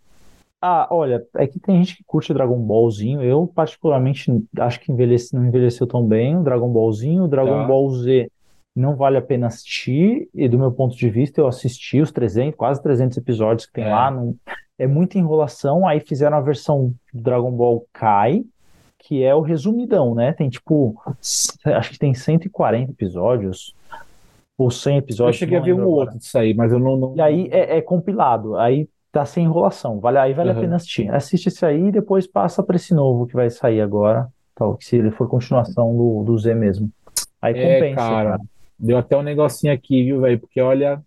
Ah, 0.61 0.87
olha, 0.91 1.25
é 1.37 1.47
que 1.47 1.59
tem 1.59 1.77
gente 1.79 1.97
que 1.97 2.05
curte 2.05 2.33
Dragon 2.33 2.61
Ballzinho. 2.61 3.21
Eu, 3.21 3.47
particularmente, 3.47 4.31
acho 4.59 4.81
que 4.81 4.93
envelhece, 4.93 5.35
não 5.35 5.45
envelheceu 5.45 5.87
tão 5.89 6.07
bem 6.07 6.37
o 6.37 6.43
Dragon 6.45 6.73
Ballzinho. 6.73 7.25
O 7.25 7.29
Dragon 7.29 7.63
Tá. 7.63 7.67
Ball 7.67 7.91
Z 7.95 8.31
não 8.77 8.95
vale 8.97 9.17
a 9.17 9.23
pena 9.23 9.49
assistir. 9.49 10.29
E 10.35 10.49
do 10.49 10.59
meu 10.59 10.71
ponto 10.71 10.97
de 10.97 11.11
vista, 11.11 11.41
eu 11.41 11.49
assisti 11.49 12.01
os 12.01 12.13
300, 12.13 12.57
quase 12.57 12.83
300 12.83 13.17
episódios 13.19 13.67
que 13.67 13.73
tem 13.73 13.85
É. 13.85 13.89
lá. 13.93 14.11
Não, 14.11 14.35
é 14.79 14.87
muita 14.87 15.19
enrolação. 15.19 15.87
Aí 15.87 16.01
fizeram 16.01 16.37
a 16.37 16.41
versão 16.41 16.95
do 17.13 17.23
Dragon 17.23 17.51
Ball 17.51 17.85
Kai, 17.93 18.45
que 18.99 19.23
é 19.25 19.35
o 19.35 19.41
resumidão, 19.41 20.15
né? 20.15 20.33
Tem 20.33 20.49
tipo, 20.49 21.01
acho 21.65 21.91
que 21.91 21.99
tem 21.99 22.15
140 22.15 22.93
episódios. 22.93 23.75
Ou 24.57 24.71
100 24.71 24.95
Eu 24.95 24.99
episódios. 24.99 25.37
cheguei 25.37 25.59
a 25.59 25.61
ver 25.63 25.73
um 25.73 25.83
agora. 25.83 25.91
outro 25.91 26.19
disso 26.19 26.37
aí, 26.39 26.53
mas 26.55 26.73
eu 26.73 26.79
não. 26.79 26.97
não- 26.97 27.15
E 27.17 27.21
aí 27.21 27.49
é, 27.51 27.77
é 27.79 27.81
compilado, 27.83 28.57
aí 28.57 28.89
tá 29.13 29.25
sem 29.25 29.45
enrolação, 29.45 30.01
vale, 30.01 30.19
aí 30.19 30.35
vale 30.35 30.51
a 30.51 30.53
Aham. 30.53 30.61
pena 30.63 30.77
assistir. 30.77 31.09
Assiste 31.11 31.47
esse 31.47 31.65
aí 31.65 31.87
e 31.87 31.93
depois 31.93 32.27
passa 32.27 32.63
para 32.63 32.77
esse 32.77 32.93
novo 32.93 33.27
que 33.27 33.35
vai 33.35 33.49
sair 33.51 33.81
agora, 33.81 34.29
tal, 34.55 34.77
que 34.77 34.85
se 34.85 34.97
ele 34.97 35.11
for 35.13 35.29
continuação 35.29 35.97
do, 35.97 36.25
do 36.25 36.37
Z 36.37 36.55
mesmo. 36.55 36.91
Aí 37.41 37.55
É, 37.57 37.75
compensa, 37.75 37.95
cara. 37.97 38.31
cara. 38.31 38.41
Deu 38.79 38.99
até 38.99 39.17
um 39.17 39.23
negocinho 39.23 39.73
aqui, 39.73 40.05
viu, 40.05 40.21
velho? 40.21 40.39
Porque 40.41 40.61
olha, 40.61 41.01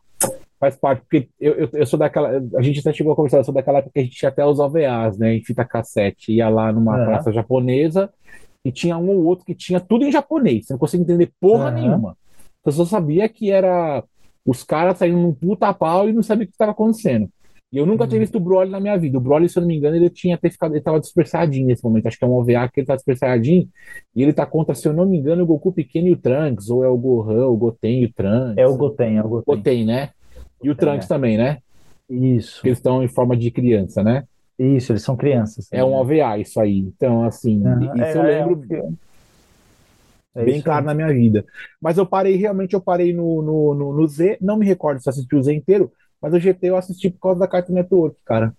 faz 0.61 0.77
parte. 0.77 1.01
Porque 1.01 1.27
eu, 1.39 1.53
eu, 1.55 1.69
eu 1.73 1.85
sou 1.85 1.97
daquela. 1.99 2.41
A 2.55 2.61
gente 2.61 2.79
até 2.79 2.93
chegou 2.93 3.11
a 3.11 3.15
conversar, 3.15 3.39
eu 3.39 3.43
sou 3.43 3.53
daquela 3.53 3.79
época 3.79 3.91
que 3.93 3.99
a 3.99 4.03
gente 4.03 4.15
tinha 4.15 4.29
até 4.29 4.45
os 4.45 4.59
OVAs, 4.59 5.17
né? 5.17 5.35
Em 5.35 5.43
fita 5.43 5.65
cassete. 5.65 6.31
Ia 6.31 6.47
lá 6.47 6.71
numa 6.71 6.95
Aham. 6.95 7.05
praça 7.05 7.33
japonesa 7.33 8.09
e 8.63 8.71
tinha 8.71 8.97
um 8.97 9.09
ou 9.09 9.25
outro 9.25 9.43
que 9.43 9.55
tinha 9.55 9.79
tudo 9.79 10.05
em 10.05 10.11
japonês. 10.11 10.67
Você 10.67 10.73
não 10.73 10.79
conseguia 10.79 11.03
entender 11.03 11.31
porra 11.39 11.65
Aham. 11.69 11.73
nenhuma. 11.73 12.17
Você 12.63 12.77
só 12.77 12.85
sabia 12.85 13.27
que 13.27 13.51
era 13.51 14.03
os 14.45 14.63
caras 14.63 14.97
saindo 14.99 15.17
num 15.17 15.33
puta 15.33 15.73
pau 15.73 16.07
e 16.07 16.13
não 16.13 16.23
sabia 16.23 16.45
o 16.45 16.47
que 16.47 16.53
estava 16.53 16.71
acontecendo. 16.71 17.27
E 17.71 17.77
eu 17.77 17.85
nunca 17.85 18.05
tinha 18.05 18.17
Uhum. 18.17 18.23
visto 18.25 18.35
o 18.35 18.39
Broly 18.39 18.69
na 18.69 18.81
minha 18.81 18.97
vida. 18.97 19.17
O 19.17 19.21
Broly, 19.21 19.47
se 19.47 19.57
eu 19.57 19.61
não 19.61 19.67
me 19.67 19.77
engano, 19.77 19.95
ele 19.95 20.09
tinha 20.09 20.37
ter 20.37 20.51
ficado, 20.51 20.73
ele 20.73 20.81
tava 20.81 21.01
Saiyajin 21.01 21.63
nesse 21.63 21.81
momento. 21.83 22.05
Acho 22.05 22.19
que 22.19 22.25
é 22.25 22.27
um 22.27 22.33
OVA 22.33 22.67
que 22.67 22.81
ele 22.81 22.87
tá 22.87 22.97
Saiyajin. 22.97 23.69
E 24.13 24.21
ele 24.21 24.33
tá 24.33 24.45
contra, 24.45 24.75
se 24.75 24.85
eu 24.87 24.93
não 24.93 25.05
me 25.05 25.17
engano, 25.17 25.43
o 25.43 25.45
Goku 25.45 25.71
pequeno 25.71 26.07
e 26.07 26.11
o 26.11 26.17
Trunks, 26.17 26.69
ou 26.69 26.83
é 26.83 26.89
o 26.89 26.97
Gohan, 26.97 27.47
o 27.47 27.55
Goten 27.55 28.01
e 28.01 28.05
o 28.05 28.13
Trunks. 28.13 28.57
É 28.57 28.67
o 28.67 28.75
Goten, 28.75 29.17
é 29.17 29.23
o 29.23 29.29
Goten. 29.29 29.55
Goten, 29.55 29.85
né? 29.85 30.09
E 30.63 30.69
o 30.69 30.75
Trunks 30.75 31.05
é. 31.05 31.07
também, 31.07 31.37
né? 31.37 31.59
Isso, 32.09 32.65
eles 32.65 32.77
estão 32.77 33.03
em 33.03 33.07
forma 33.07 33.37
de 33.37 33.49
criança, 33.51 34.03
né? 34.03 34.25
isso, 34.59 34.91
eles 34.91 35.01
são 35.01 35.15
crianças. 35.15 35.67
É 35.71 35.83
um 35.83 35.93
OVA 35.93 36.37
isso 36.37 36.59
aí. 36.59 36.79
Então, 36.79 37.23
assim, 37.23 37.65
Aham. 37.65 37.93
isso 37.95 38.03
É, 38.03 38.15
eu 38.15 38.23
é 38.23 38.45
um 38.45 38.49
lembro. 38.49 38.97
É 40.35 40.45
bem 40.45 40.61
claro 40.61 40.81
aí. 40.81 40.85
na 40.85 40.93
minha 40.93 41.07
vida. 41.07 41.45
Mas 41.81 41.97
eu 41.97 42.05
parei, 42.05 42.35
realmente, 42.35 42.73
eu 42.73 42.81
parei 42.81 43.11
no, 43.11 43.41
no, 43.41 43.73
no, 43.73 43.93
no 43.93 44.07
Z. 44.07 44.37
Não 44.39 44.57
me 44.57 44.65
recordo 44.65 45.01
se 45.01 45.09
assisti 45.09 45.35
o 45.35 45.43
Z 45.43 45.53
inteiro, 45.53 45.91
mas 46.21 46.33
o 46.33 46.39
GT 46.39 46.67
eu 46.67 46.77
assisti 46.77 47.09
por 47.09 47.19
causa 47.19 47.39
da 47.39 47.47
Cartoon 47.47 47.73
Network, 47.73 48.15
cara. 48.23 48.53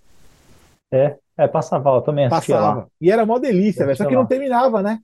É, 0.90 1.16
é, 1.38 1.48
passava, 1.48 1.90
eu 1.90 2.02
também 2.02 2.26
assistia 2.26 2.56
lá. 2.56 2.60
Passava. 2.60 2.88
E 3.00 3.10
era 3.10 3.24
mó 3.24 3.38
delícia, 3.38 3.86
velho. 3.86 3.96
Só 3.96 4.04
que 4.04 4.14
não 4.14 4.22
lá. 4.22 4.26
terminava, 4.26 4.82
né? 4.82 4.98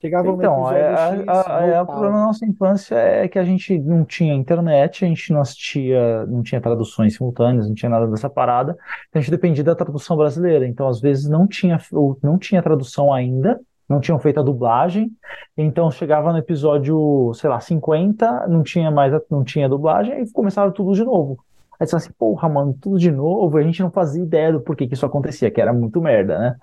Chegava 0.00 0.28
no 0.28 0.34
Então, 0.36 0.54
episódio 0.72 0.78
é, 0.78 0.88
a, 0.94 1.14
X, 1.16 1.28
a, 1.28 1.32
a- 1.32 1.58
o 1.58 1.60
voltava. 1.66 1.86
problema 1.86 2.16
da 2.16 2.24
nossa 2.26 2.46
infância 2.46 2.94
é 2.96 3.28
que 3.28 3.38
a 3.38 3.44
gente 3.44 3.78
não 3.78 4.04
tinha 4.04 4.32
internet, 4.34 5.04
a 5.04 5.08
gente 5.08 5.32
não 5.32 5.40
assistia, 5.42 6.24
não 6.26 6.42
tinha 6.42 6.60
traduções 6.60 7.16
simultâneas, 7.16 7.68
não 7.68 7.74
tinha 7.74 7.90
nada 7.90 8.06
dessa 8.06 8.30
parada, 8.30 8.72
então 9.08 9.18
a 9.18 9.20
gente 9.20 9.30
dependia 9.30 9.62
da 9.62 9.74
tradução 9.74 10.16
brasileira. 10.16 10.66
Então, 10.66 10.88
às 10.88 11.00
vezes, 11.00 11.28
não 11.28 11.46
tinha, 11.46 11.78
ou 11.92 12.18
não 12.22 12.38
tinha 12.38 12.62
tradução 12.62 13.12
ainda, 13.12 13.60
não 13.86 14.00
tinham 14.00 14.18
feito 14.18 14.40
a 14.40 14.42
dublagem, 14.42 15.10
então 15.56 15.90
chegava 15.90 16.32
no 16.32 16.38
episódio, 16.38 17.32
sei 17.34 17.50
lá, 17.50 17.60
50, 17.60 18.46
não 18.48 18.62
tinha 18.62 18.90
mais, 18.90 19.12
a- 19.12 19.20
não 19.30 19.44
tinha 19.44 19.68
dublagem, 19.68 20.22
e 20.22 20.30
começava 20.32 20.70
tudo 20.72 20.94
de 20.94 21.04
novo. 21.04 21.44
Aí 21.78 21.86
você 21.86 21.90
fala 21.90 22.02
assim, 22.04 22.12
porra, 22.18 22.48
mano, 22.48 22.74
tudo 22.80 22.98
de 22.98 23.10
novo, 23.10 23.56
a 23.58 23.62
gente 23.62 23.82
não 23.82 23.90
fazia 23.90 24.22
ideia 24.22 24.52
do 24.52 24.60
porquê 24.60 24.86
que 24.86 24.94
isso 24.94 25.04
acontecia, 25.04 25.50
que 25.50 25.60
era 25.60 25.72
muito 25.74 26.00
merda, 26.00 26.38
né? 26.38 26.56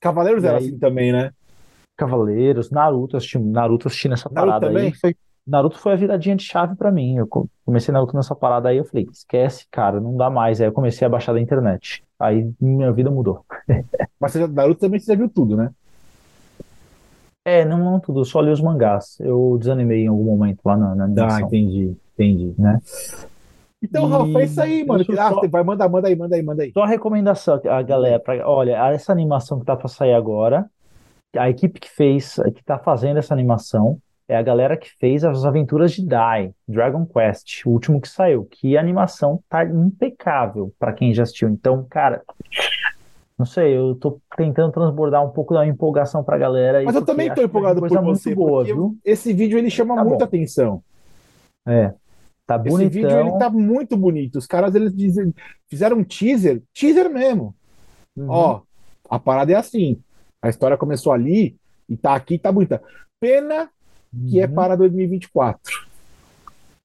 Cavaleiros 0.00 0.42
E 0.42 0.46
era 0.48 0.58
aí- 0.58 0.64
assim 0.68 0.78
também, 0.78 1.12
né? 1.12 1.30
Cavaleiros, 1.96 2.70
Naruto, 2.70 3.16
assisti, 3.16 3.38
Naruto 3.38 3.88
assisti 3.88 4.08
nessa 4.08 4.28
Naruto 4.30 4.58
parada 4.58 4.70
aí. 4.70 4.72
também? 4.72 4.92
Foi, 4.92 5.14
Naruto 5.46 5.78
foi 5.78 5.92
a 5.92 5.96
viradinha 5.96 6.36
de 6.36 6.44
chave 6.44 6.76
pra 6.76 6.90
mim. 6.92 7.16
Eu 7.18 7.26
co- 7.26 7.48
comecei 7.64 7.92
Naruto 7.92 8.16
nessa 8.16 8.34
parada 8.34 8.68
aí, 8.68 8.78
eu 8.78 8.84
falei, 8.84 9.08
esquece, 9.12 9.66
cara, 9.70 10.00
não 10.00 10.16
dá 10.16 10.30
mais. 10.30 10.60
Aí 10.60 10.66
eu 10.68 10.72
comecei 10.72 11.06
a 11.06 11.10
baixar 11.10 11.32
da 11.32 11.40
internet. 11.40 12.04
Aí 12.18 12.50
minha 12.60 12.92
vida 12.92 13.10
mudou. 13.10 13.44
Mas 14.20 14.32
você 14.32 14.46
Naruto 14.46 14.80
também 14.80 15.00
você 15.00 15.12
já 15.12 15.18
viu 15.18 15.28
tudo, 15.28 15.56
né? 15.56 15.70
É, 17.44 17.64
não, 17.64 17.78
não 17.78 18.00
tudo, 18.00 18.20
eu 18.20 18.24
só 18.24 18.40
li 18.40 18.50
os 18.50 18.60
mangás. 18.60 19.18
Eu 19.20 19.56
desanimei 19.58 20.04
em 20.04 20.08
algum 20.08 20.24
momento 20.24 20.60
lá 20.64 20.76
na, 20.76 20.94
na 20.94 21.04
Ah, 21.18 21.40
animação, 21.40 21.48
entendi, 21.48 21.96
entendi. 22.14 22.54
né? 22.58 22.78
Então, 23.82 24.04
E 24.04 24.08
Rafa, 24.08 24.40
é 24.40 24.44
isso 24.44 24.60
aí, 24.60 24.84
mano. 24.84 25.04
Ah, 25.18 25.34
só- 25.34 25.48
vai, 25.48 25.62
manda, 25.64 25.88
manda 25.88 26.08
aí, 26.08 26.16
manda 26.16 26.36
aí, 26.36 26.42
manda 26.42 26.62
aí. 26.62 26.72
Só 26.72 26.82
a 26.82 26.86
recomendação, 26.86 27.60
a 27.68 27.82
galera, 27.82 28.18
pra, 28.20 28.48
olha, 28.48 28.72
essa 28.92 29.12
animação 29.12 29.58
que 29.60 29.66
tá 29.66 29.76
pra 29.76 29.88
sair 29.88 30.14
agora, 30.14 30.70
a 31.36 31.48
equipe 31.50 31.80
que 31.80 31.90
fez, 31.90 32.36
que 32.54 32.62
tá 32.64 32.78
fazendo 32.78 33.18
essa 33.18 33.32
animação, 33.34 33.98
é 34.28 34.36
a 34.36 34.42
galera 34.42 34.76
que 34.76 34.90
fez 34.98 35.24
as 35.24 35.44
aventuras 35.44 35.92
de 35.92 36.04
Dai, 36.06 36.52
Dragon 36.66 37.04
Quest, 37.06 37.66
o 37.66 37.70
último 37.70 38.00
que 38.00 38.08
saiu, 38.08 38.44
que 38.50 38.76
a 38.76 38.80
animação 38.80 39.40
tá 39.48 39.64
impecável 39.64 40.72
pra 40.78 40.92
quem 40.92 41.12
já 41.12 41.22
assistiu. 41.24 41.48
Então, 41.48 41.84
cara, 41.90 42.22
não 43.38 43.44
sei, 43.44 43.76
eu 43.76 43.94
tô 43.96 44.20
tentando 44.36 44.72
transbordar 44.72 45.24
um 45.24 45.30
pouco 45.30 45.52
da 45.54 45.66
empolgação 45.66 46.22
pra 46.22 46.38
galera 46.38 46.82
Mas 46.84 46.94
eu 46.94 47.04
também 47.04 47.28
tô 47.28 47.36
vem 47.36 47.44
empolgado 47.44 47.80
por 47.80 47.88
você, 48.02 48.34
boa, 48.34 48.62
viu? 48.64 48.96
esse 49.04 49.32
vídeo 49.32 49.58
ele 49.58 49.68
chama 49.70 49.96
Tá 49.96 50.04
muita 50.04 50.18
bom. 50.18 50.24
atenção. 50.24 50.82
É, 51.66 51.92
tá 52.46 52.56
Esse 52.56 52.68
bonitão. 52.68 52.90
vídeo 52.90 53.18
ele 53.20 53.38
tá 53.38 53.50
muito 53.50 53.96
bonito. 53.96 54.36
Os 54.36 54.46
caras 54.46 54.74
eles 54.74 54.94
dizem- 54.94 55.34
fizeram 55.68 55.98
um 55.98 56.04
teaser, 56.04 56.62
teaser 56.72 57.10
mesmo. 57.10 57.54
Uhum. 58.16 58.26
Ó, 58.28 58.60
a 59.10 59.18
parada 59.18 59.52
é 59.52 59.56
assim. 59.56 59.98
A 60.42 60.48
história 60.48 60.76
começou 60.76 61.12
ali 61.12 61.56
e 61.88 61.96
tá 61.96 62.14
aqui, 62.14 62.36
tá 62.38 62.50
bonita. 62.52 62.82
Pena 63.20 63.70
que 64.28 64.40
é 64.40 64.46
Uhum. 64.46 64.52
para 64.54 64.76
2024. 64.76 65.72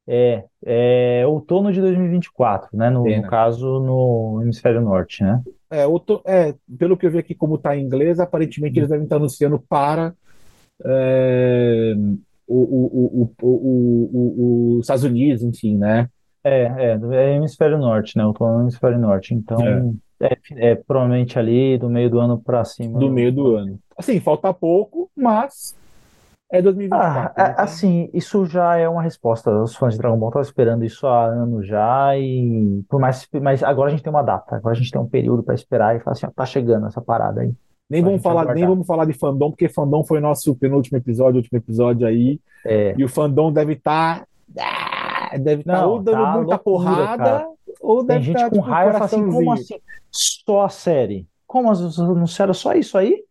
É, 0.09 0.45
é 0.65 1.23
outono 1.27 1.73
de 1.73 1.81
2024, 1.81 2.69
né? 2.77 2.89
No, 2.89 3.03
no 3.03 3.27
caso, 3.27 3.79
no 3.81 4.39
hemisfério 4.41 4.79
norte, 4.79 5.21
né? 5.23 5.41
É, 5.69 5.85
outro, 5.85 6.21
é, 6.25 6.53
pelo 6.77 6.95
que 6.95 7.05
eu 7.05 7.11
vi 7.11 7.17
aqui 7.17 7.35
como 7.35 7.57
tá 7.57 7.75
em 7.75 7.83
inglês, 7.83 8.17
aparentemente 8.19 8.79
eles 8.79 8.89
devem 8.89 9.03
estar 9.03 9.17
anunciando 9.17 9.59
para 9.67 10.13
é, 10.85 11.93
o, 12.47 12.55
o, 12.55 12.85
o, 13.21 13.33
o, 13.41 13.47
o, 13.47 14.09
o- 14.13 14.77
os 14.77 14.85
Estados 14.85 15.03
Unidos, 15.03 15.43
enfim, 15.43 15.77
né? 15.77 16.07
É, 16.43 16.61
é, 16.63 16.99
é 17.11 17.35
hemisfério 17.35 17.77
norte, 17.77 18.17
né? 18.17 18.25
Outono 18.25 18.59
no 18.59 18.61
hemisfério 18.63 18.97
norte. 18.99 19.33
Então, 19.33 19.59
é, 19.61 19.83
é 20.19 20.75
provavelmente 20.75 21.37
ali 21.37 21.77
do 21.77 21.89
meio 21.89 22.09
do 22.09 22.19
ano 22.19 22.39
pra 22.39 22.63
cima. 22.65 22.99
Do 22.99 23.09
meio 23.09 23.31
do 23.31 23.55
ano. 23.55 23.79
Assim, 23.97 24.19
falta 24.19 24.53
pouco, 24.53 25.09
mas 25.15 25.75
é 26.51 26.59
Ah, 26.59 26.61
2024. 26.61 27.41
é, 27.41 27.47
né? 27.49 27.55
assim, 27.57 28.09
isso 28.13 28.45
já 28.45 28.77
é 28.77 28.87
uma 28.87 29.01
resposta. 29.01 29.51
Os 29.51 29.75
fãs 29.75 29.93
de 29.93 29.99
Dragon 29.99 30.17
Ball 30.17 30.29
estão 30.29 30.41
esperando 30.41 30.85
isso 30.85 31.05
há 31.05 31.25
anos 31.25 31.67
já 31.67 32.17
e 32.17 32.83
por 32.89 32.99
mais, 32.99 33.27
mas 33.41 33.61
agora 33.63 33.89
a 33.89 33.91
gente 33.91 34.03
tem 34.03 34.09
uma 34.11 34.21
data, 34.21 34.55
agora 34.55 34.73
a 34.73 34.77
gente 34.77 34.91
tem 34.91 35.01
um 35.01 35.07
período 35.07 35.43
para 35.43 35.55
esperar 35.55 35.95
e 35.95 35.99
falar 35.99 36.13
assim, 36.13 36.25
ó, 36.25 36.29
tá 36.33 36.45
chegando 36.45 36.87
essa 36.87 37.01
parada 37.01 37.41
aí. 37.41 37.51
Nem 37.89 38.01
a 38.01 38.05
vamos 38.05 38.21
falar, 38.21 38.53
nem 38.53 38.65
vamos 38.65 38.85
falar 38.85 39.05
de 39.05 39.13
fandom, 39.13 39.49
porque 39.49 39.69
fandom 39.69 40.03
foi 40.03 40.19
nosso 40.19 40.53
penúltimo 40.55 40.97
episódio, 40.97 41.37
último 41.37 41.57
episódio 41.57 42.05
aí. 42.05 42.39
É, 42.65 42.93
E 42.97 43.03
o 43.03 43.07
fandom 43.09 43.51
deve 43.51 43.73
estar. 43.73 44.25
deve 45.39 45.61
estar 45.61 45.85
ou 45.85 45.99
dando 46.01 46.17
tá 46.17 46.31
muita 46.31 46.55
loucura, 46.55 46.57
porrada, 46.59 47.17
cara. 47.17 47.47
Ou 47.81 47.99
tem 47.99 48.07
deve 48.07 48.25
gente 48.25 48.35
estar 48.35 48.49
com 48.49 48.55
tipo, 48.57 48.67
raiva, 48.69 48.93
fala 48.93 49.05
assim, 49.05 49.29
como 49.29 49.51
assim? 49.53 49.79
Só 50.11 50.65
a 50.65 50.69
série? 50.69 51.27
Como 51.45 51.71
as- 51.71 51.99
anunciaram 51.99 52.53
só 52.53 52.73
isso 52.73 52.97
aí? 52.97 53.23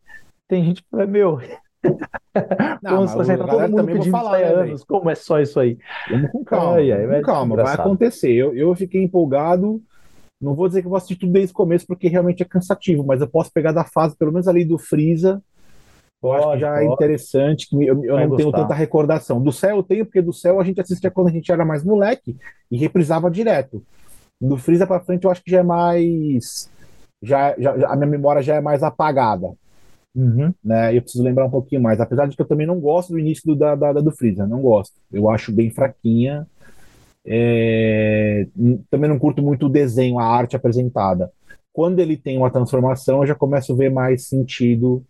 Tem 0.48 0.64
gente 0.64 0.82
que 0.82 0.88
fala, 0.90 1.06
meu, 1.06 1.38
Não, 2.82 3.06
como 3.06 3.16
mas 3.16 3.28
tá 3.28 3.46
todo 3.46 3.60
mundo 3.60 3.76
também 3.76 3.94
vou 3.94 4.04
pedindo 4.04 4.10
falar, 4.10 4.38
né, 4.38 4.44
anos, 4.44 4.84
como 4.84 5.10
é 5.10 5.14
só 5.14 5.40
isso 5.40 5.58
aí? 5.58 5.78
Vamos 6.10 6.30
com 6.30 6.44
calma, 6.44 6.74
Ai, 6.76 6.92
ai, 6.92 6.98
vamos 6.98 7.12
vai 7.12 7.22
calma, 7.22 7.56
vai 7.56 7.74
acontecer. 7.74 8.32
Eu, 8.32 8.54
eu 8.56 8.74
fiquei 8.74 9.02
empolgado. 9.02 9.82
Não 10.40 10.54
vou 10.54 10.68
dizer 10.68 10.82
que 10.82 10.86
eu 10.86 10.90
vou 10.90 10.98
assistir 10.98 11.16
tudo 11.16 11.32
desde 11.32 11.52
o 11.52 11.54
começo, 11.54 11.86
porque 11.86 12.08
realmente 12.08 12.42
é 12.42 12.46
cansativo, 12.46 13.04
mas 13.04 13.20
eu 13.22 13.28
posso 13.28 13.50
pegar 13.52 13.72
da 13.72 13.84
fase, 13.84 14.16
pelo 14.16 14.32
menos 14.32 14.46
ali 14.46 14.64
do 14.64 14.78
Freeza. 14.78 15.42
Eu 16.22 16.32
acho 16.32 16.42
que 16.42 16.48
Pode, 16.48 16.60
já 16.60 16.76
é 16.76 16.84
pode. 16.84 16.94
interessante, 16.94 17.68
que 17.68 17.76
eu, 17.86 18.04
eu 18.04 18.18
não 18.18 18.36
tenho 18.36 18.48
gostar. 18.48 18.62
tanta 18.62 18.74
recordação. 18.74 19.40
Do 19.40 19.52
céu 19.52 19.76
eu 19.76 19.82
tenho, 19.82 20.04
porque 20.04 20.20
do 20.20 20.32
céu 20.32 20.60
a 20.60 20.64
gente 20.64 20.80
assistia 20.80 21.10
quando 21.10 21.28
a 21.28 21.32
gente 21.32 21.50
era 21.50 21.64
mais 21.64 21.82
moleque 21.84 22.36
e 22.70 22.76
reprisava 22.76 23.30
direto. 23.30 23.82
Do 24.40 24.56
Freeza 24.58 24.86
pra 24.86 25.00
frente 25.00 25.24
eu 25.24 25.30
acho 25.30 25.42
que 25.42 25.50
já 25.50 25.60
é 25.60 25.62
mais. 25.62 26.70
Já, 27.22 27.54
já, 27.58 27.78
já- 27.78 27.88
a 27.88 27.96
minha 27.96 28.06
memória 28.08 28.42
já 28.42 28.56
é 28.56 28.60
mais 28.60 28.82
apagada, 28.82 29.52
Uhum. 30.14 30.52
né? 30.64 30.96
Eu 30.96 31.02
preciso 31.02 31.24
lembrar 31.24 31.46
um 31.46 31.50
pouquinho 31.50 31.82
mais. 31.82 32.00
Apesar 32.00 32.26
de 32.26 32.36
que 32.36 32.42
eu 32.42 32.46
também 32.46 32.66
não 32.66 32.78
gosto 32.80 33.12
do 33.12 33.18
início 33.18 33.44
do, 33.46 33.56
da, 33.56 33.74
da, 33.74 33.92
da 33.94 34.00
do 34.00 34.10
Freeza, 34.12 34.46
não 34.46 34.60
gosto. 34.62 34.94
Eu 35.12 35.28
acho 35.30 35.52
bem 35.52 35.70
fraquinha. 35.70 36.46
É, 37.24 38.46
Também 38.90 39.10
não 39.10 39.18
curto 39.18 39.42
muito 39.42 39.66
o 39.66 39.70
desenho, 39.70 40.18
a 40.18 40.24
arte 40.24 40.56
apresentada. 40.56 41.30
Quando 41.72 41.98
ele 42.00 42.16
tem 42.16 42.38
uma 42.38 42.50
transformação, 42.50 43.20
eu 43.22 43.26
já 43.26 43.34
começo 43.34 43.72
a 43.72 43.76
ver 43.76 43.90
mais 43.90 44.26
sentido 44.26 45.02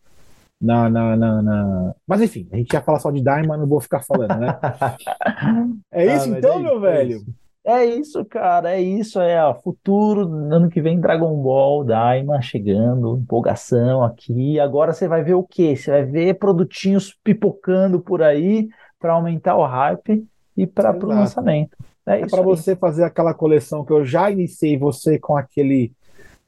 na, 0.61 0.89
na, 0.89 1.17
na, 1.17 1.43
na- 1.43 1.95
Mas 2.07 2.23
enfim, 2.23 2.49
a 2.53 2.57
gente 2.57 2.73
ia 2.73 2.83
falar 2.83 2.99
só 3.01 3.11
de 3.11 3.21
Diamond, 3.23 3.59
não 3.61 3.67
vou 3.67 3.81
ficar 3.81 4.03
falando, 4.03 4.39
né? 4.41 4.59
É 5.93 6.07
Ah, 6.07 6.17
isso 6.17 6.29
mas 6.31 6.39
então, 6.39 6.59
é 6.59 6.62
meu 6.62 6.77
isso, 6.77 6.87
é 6.87 6.91
velho? 6.93 7.25
É 7.69 7.85
isso, 7.85 8.25
cara, 8.25 8.77
é 8.77 8.81
isso, 8.81 9.21
é 9.21 9.45
ó, 9.45 9.53
futuro, 9.53 10.21
ano 10.55 10.71
que 10.71 10.81
vem 10.81 11.01
Dragon 11.01 11.35
Ball, 11.43 11.83
Daima 11.83 12.41
chegando, 12.41 13.19
empolgação 13.19 14.05
aqui. 14.05 14.61
Agora 14.61 14.93
você 14.93 15.09
vai 15.09 15.25
ver 15.25 15.35
o 15.35 15.43
quê? 15.43 15.75
Você 15.75 15.91
vai 15.91 16.05
ver 16.05 16.39
produtinhos 16.39 17.13
pipocando 17.25 18.01
por 18.01 18.23
aí 18.23 18.69
para 19.01 19.15
aumentar 19.15 19.57
o 19.57 19.67
hype 19.67 20.25
e 20.57 20.65
para 20.65 20.97
o 20.97 21.09
lançamento. 21.09 21.77
É 22.07 22.21
É 22.21 22.27
para 22.27 22.41
você 22.41 22.77
fazer 22.77 23.03
aquela 23.03 23.35
coleção 23.35 23.85
que 23.85 23.93
eu 23.93 24.05
já 24.05 24.31
iniciei 24.31 24.79
você 24.79 25.19
com 25.19 25.37
aquele. 25.37 25.93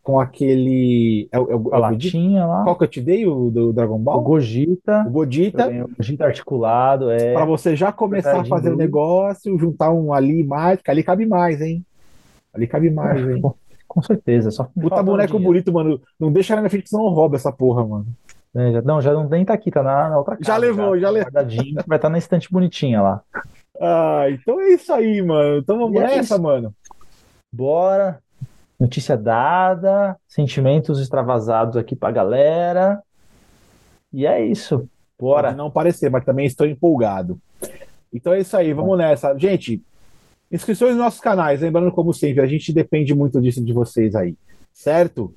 Com 0.09 0.19
aquele. 0.19 1.29
É, 1.31 1.39
o- 1.39 1.51
é, 1.51 1.55
o- 1.55 1.75
A 1.75 1.77
é 1.77 1.81
o 1.81 1.91
Gogeta? 1.91 2.17
latinha 2.17 2.47
lá, 2.47 2.65
Qual 2.65 2.77
que 2.79 2.85
eu 2.85 2.89
te 2.89 2.99
dei? 3.03 3.27
O 3.27 3.51
do 3.51 3.75
Dragon 3.75 3.97
o 3.97 3.99
Ball? 3.99 4.23
Gogita, 4.23 5.05
O 5.07 5.11
Gogeta. 5.11 5.63
eu 5.65 5.67
ganhei 5.69 5.83
o 5.83 5.89
Gogita 5.95 6.25
articulado, 6.25 7.11
é. 7.11 7.35
Para 7.35 7.45
você 7.45 7.77
já 7.77 7.93
começar 7.93 8.41
a 8.41 8.45
fazer 8.47 8.71
o 8.71 8.73
Lu. 8.73 8.79
negócio, 8.79 9.59
juntar 9.59 9.93
um 9.93 10.15
ali 10.15 10.43
mais, 10.43 10.81
que 10.81 10.91
ali 10.91 11.03
cabe 11.03 11.27
mais, 11.27 11.61
hein? 11.61 11.85
Ali 12.55 12.67
cabe 12.67 12.89
mais, 12.91 13.21
hein? 13.29 13.43
Com, 13.43 13.53
com 13.87 14.01
certeza, 14.01 14.51
só 14.51 14.65
Puta 14.65 15.03
boneco 15.03 15.33
dinheiro. 15.33 15.45
bonito, 15.53 15.71
mano. 15.75 16.01
Não 16.19 16.33
deixa 16.33 16.55
na 16.55 16.63
minha 16.63 16.71
frente 16.71 16.85
que 16.85 16.89
senão 16.89 17.05
eu 17.05 17.11
roubo 17.13 17.37
essa 17.37 17.53
porra, 17.53 17.87
mano. 17.87 18.07
É, 18.57 18.73
já- 18.73 18.81
não, 18.81 19.03
já 19.03 19.13
não 19.13 19.29
nem 19.29 19.45
tá 19.45 19.53
aqui, 19.53 19.71
tá 19.71 19.83
na, 19.83 20.09
na 20.09 20.17
outra 20.17 20.37
Já 20.41 20.55
casa. 20.55 20.59
levou, 20.59 20.99
já 20.99 21.09
tá 21.09 21.41
levou. 21.43 21.83
vai 21.87 21.99
estar 21.99 22.09
na 22.09 22.17
estante 22.17 22.51
bonitinha 22.51 23.03
lá. 23.03 23.21
Ah, 23.79 24.25
então 24.31 24.59
é 24.59 24.69
isso 24.71 24.91
aí, 24.91 25.21
mano. 25.21 25.59
Então 25.59 25.77
vamos 25.79 25.97
E 25.97 25.99
é 25.99 26.07
nessa, 26.07 26.35
isso. 26.37 26.43
mano. 26.43 26.73
Bora. 27.53 28.21
Notícia 28.79 29.17
dada, 29.17 30.17
sentimentos 30.29 31.01
extravasados 31.01 31.77
aqui 31.77 31.97
pra 31.97 32.13
galera. 32.13 33.03
E 34.13 34.27
é 34.27 34.45
isso. 34.45 34.89
Bora. 35.19 35.49
Pode 35.49 35.59
não 35.59 35.71
parecer, 35.71 36.11
mas 36.11 36.25
também 36.25 36.47
estou 36.47 36.67
empolgado. 36.67 37.41
Então 38.13 38.33
é 38.33 38.41
isso 38.41 38.57
aí, 38.57 38.73
vamos 38.73 38.97
nessa. 38.97 39.37
Gente, 39.37 39.83
inscrições 40.51 40.93
nos 40.93 41.03
nossos 41.05 41.21
canais. 41.21 41.61
Lembrando, 41.61 41.91
como 41.91 42.15
sempre, 42.15 42.41
a 42.41 42.47
gente 42.47 42.73
depende 42.73 43.15
muito 43.15 43.41
disso 43.41 43.65
de 43.65 43.73
vocês 43.73 44.15
aí. 44.15 44.37
Certo? 44.73 45.35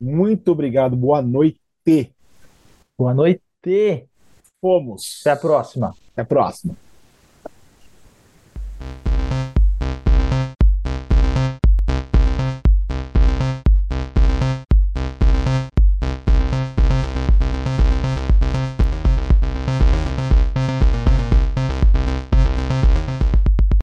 Muito 0.00 0.52
obrigado. 0.52 0.94
Boa 0.96 1.20
noite. 1.20 1.60
Boa 2.96 3.12
noite. 3.12 3.42
Fomos. 4.60 5.20
Até 5.22 5.30
a 5.32 5.36
próxima. 5.36 5.94
Até 6.12 6.22
a 6.22 6.24
próxima. 6.24 6.85